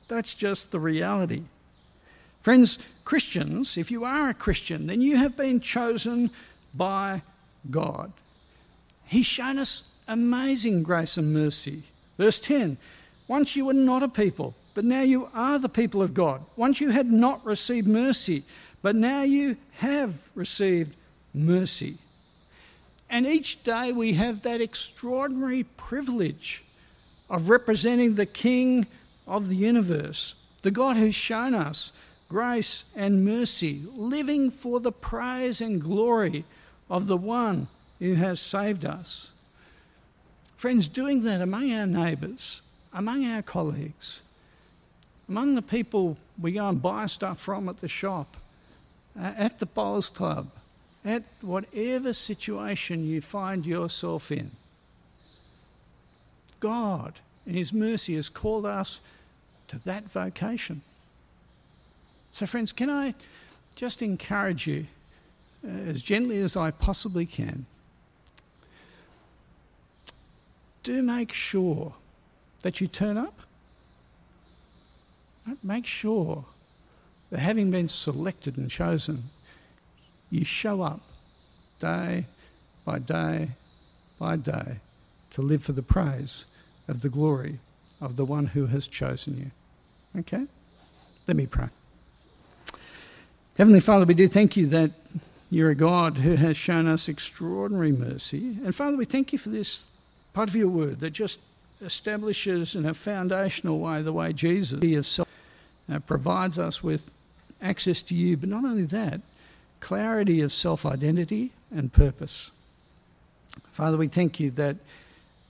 That's 0.09 0.35
just 0.35 0.71
the 0.71 0.81
reality. 0.81 1.43
Friends, 2.43 2.79
Christians, 3.05 3.77
if 3.77 3.91
you 3.91 4.05
are 4.05 4.31
a 4.31 4.35
Christian, 4.35 4.87
then 4.87 5.03
you 5.03 5.17
have 5.17 5.37
been 5.37 5.61
chosen 5.61 6.31
by 6.75 7.23
God. 7.71 8.13
He's 9.05 9.27
shown 9.27 9.59
us 9.59 9.85
amazing 10.09 10.83
grace 10.83 11.17
and 11.17 11.35
mercy. 11.35 11.83
Verse 12.21 12.39
10 12.39 12.77
Once 13.29 13.57
you 13.57 13.65
were 13.65 13.73
not 13.73 14.03
a 14.03 14.09
people, 14.09 14.55
but 14.75 14.85
now 14.85 15.01
you 15.01 15.31
are 15.33 15.59
the 15.59 15.71
people 15.71 16.03
of 16.03 16.13
God. 16.13 16.45
Once 16.55 16.79
you 16.79 16.91
had 16.91 17.11
not 17.11 17.43
received 17.47 17.89
mercy, 17.89 18.45
but 18.83 18.95
now 18.95 19.23
you 19.23 19.57
have 19.79 20.29
received 20.35 20.95
mercy. 21.33 21.97
And 23.09 23.27
each 23.27 23.65
day 23.65 23.93
we 23.93 24.13
have 24.13 24.43
that 24.43 24.61
extraordinary 24.61 25.63
privilege 25.79 26.63
of 27.31 27.49
representing 27.49 28.17
the 28.17 28.27
King 28.27 28.87
of 29.27 29.49
the 29.49 29.57
universe, 29.57 30.35
the 30.61 30.71
God 30.71 30.99
who's 30.99 31.15
shown 31.15 31.55
us 31.55 31.91
grace 32.29 32.85
and 32.95 33.25
mercy, 33.25 33.81
living 33.95 34.51
for 34.51 34.79
the 34.79 34.93
praise 34.93 35.63
and 35.63 35.81
glory 35.81 36.45
of 36.91 37.07
the 37.07 37.17
one 37.17 37.69
who 37.99 38.13
has 38.13 38.41
saved 38.41 38.85
us. 38.85 39.33
Friends, 40.61 40.91
doing 40.91 41.23
that 41.23 41.41
among 41.41 41.73
our 41.73 41.87
neighbours, 41.87 42.61
among 42.93 43.25
our 43.25 43.41
colleagues, 43.41 44.21
among 45.27 45.55
the 45.55 45.63
people 45.63 46.19
we 46.39 46.53
go 46.53 46.69
and 46.69 46.83
buy 46.83 47.07
stuff 47.07 47.41
from 47.41 47.67
at 47.71 47.81
the 47.81 47.89
shop, 47.89 48.37
uh, 49.19 49.33
at 49.39 49.59
the 49.59 49.65
bowls 49.65 50.11
club, 50.11 50.49
at 51.03 51.23
whatever 51.41 52.13
situation 52.13 53.07
you 53.07 53.23
find 53.23 53.65
yourself 53.65 54.31
in. 54.31 54.51
God, 56.61 57.21
in 57.47 57.55
His 57.55 57.73
mercy, 57.73 58.15
has 58.17 58.29
called 58.29 58.67
us 58.67 59.01
to 59.69 59.79
that 59.87 60.11
vocation. 60.11 60.83
So, 62.35 62.45
friends, 62.45 62.71
can 62.71 62.91
I 62.91 63.15
just 63.77 64.03
encourage 64.03 64.67
you 64.67 64.89
uh, 65.67 65.71
as 65.71 66.03
gently 66.03 66.39
as 66.43 66.55
I 66.55 66.71
possibly 66.71 67.25
can? 67.25 67.65
Do 70.83 71.03
make 71.03 71.33
sure 71.33 71.95
that 72.63 72.81
you 72.81 72.89
turn 72.89 73.17
up. 73.17 73.41
Make 75.63 75.87
sure 75.87 76.45
that 77.31 77.41
having 77.41 77.71
been 77.71 77.89
selected 77.89 78.57
and 78.57 78.71
chosen, 78.71 79.25
you 80.31 80.45
show 80.45 80.83
up 80.83 81.01
day 81.81 82.27
by 82.85 82.99
day 82.99 83.51
by 84.19 84.37
day 84.37 84.77
to 85.31 85.43
live 85.43 85.65
for 85.65 85.73
the 85.73 85.83
praise 85.83 86.45
of 86.87 87.03
the 87.03 87.09
glory 87.09 87.59
of 88.01 88.17
the 88.17 88.25
one 88.25 88.47
who 88.47 88.67
has 88.67 88.87
chosen 88.87 89.37
you. 89.39 90.21
Okay? 90.21 90.47
Let 91.27 91.37
me 91.37 91.47
pray. 91.47 91.69
Heavenly 93.57 93.81
Father, 93.81 94.05
we 94.05 94.15
do 94.15 94.29
thank 94.29 94.57
you 94.57 94.67
that 94.69 94.93
you're 95.51 95.71
a 95.71 95.75
God 95.75 96.19
who 96.19 96.37
has 96.37 96.57
shown 96.57 96.87
us 96.87 97.09
extraordinary 97.09 97.93
mercy. 97.93 98.57
And 98.65 98.75
Father, 98.75 98.97
we 98.97 99.05
thank 99.05 99.33
you 99.33 99.39
for 99.39 99.49
this 99.49 99.87
part 100.33 100.49
of 100.49 100.57
your 100.57 100.69
word 100.69 101.01
that 101.01 101.11
just 101.11 101.41
establishes 101.83 102.75
in 102.75 102.87
a 102.87 102.95
foundational 102.95 103.79
way 103.79 104.03
the 104.03 104.13
way 104.13 104.33
Jesus 104.33 104.81
himself 104.83 105.29
uh, 105.91 105.99
provides 106.01 106.59
us 106.59 106.83
with 106.83 107.11
access 107.61 108.03
to 108.03 108.15
you, 108.15 108.37
but 108.37 108.49
not 108.49 108.65
only 108.65 108.85
that, 108.85 109.21
clarity 109.81 110.41
of 110.41 110.53
self 110.53 110.85
identity 110.87 111.53
and 111.71 111.93
purpose. 111.93 112.51
Father, 113.73 113.97
we 113.97 114.09
thank 114.09 114.39
you 114.39 114.51
that 114.53 114.77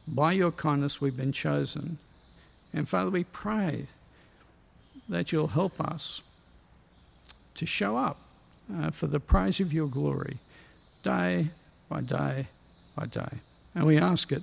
by 0.07 0.33
your 0.33 0.51
kindness 0.51 1.01
we've 1.01 1.17
been 1.17 1.33
chosen. 1.33 1.99
And 2.73 2.89
Father, 2.89 3.11
we 3.11 3.25
pray 3.25 3.87
that 5.09 5.33
you'll 5.33 5.49
help 5.49 5.81
us 5.81 6.23
to 7.57 7.67
show 7.67 7.97
up 7.97 8.19
uh, 8.75 8.91
for 8.91 9.07
the 9.07 9.21
praise 9.21 9.61
of 9.61 9.73
your 9.73 9.89
glory 9.89 10.39
day 11.03 11.49
by 11.89 12.01
day 12.01 12.47
by 12.95 13.07
day. 13.07 13.39
And 13.75 13.87
we 13.87 13.99
ask 13.99 14.31
it 14.33 14.43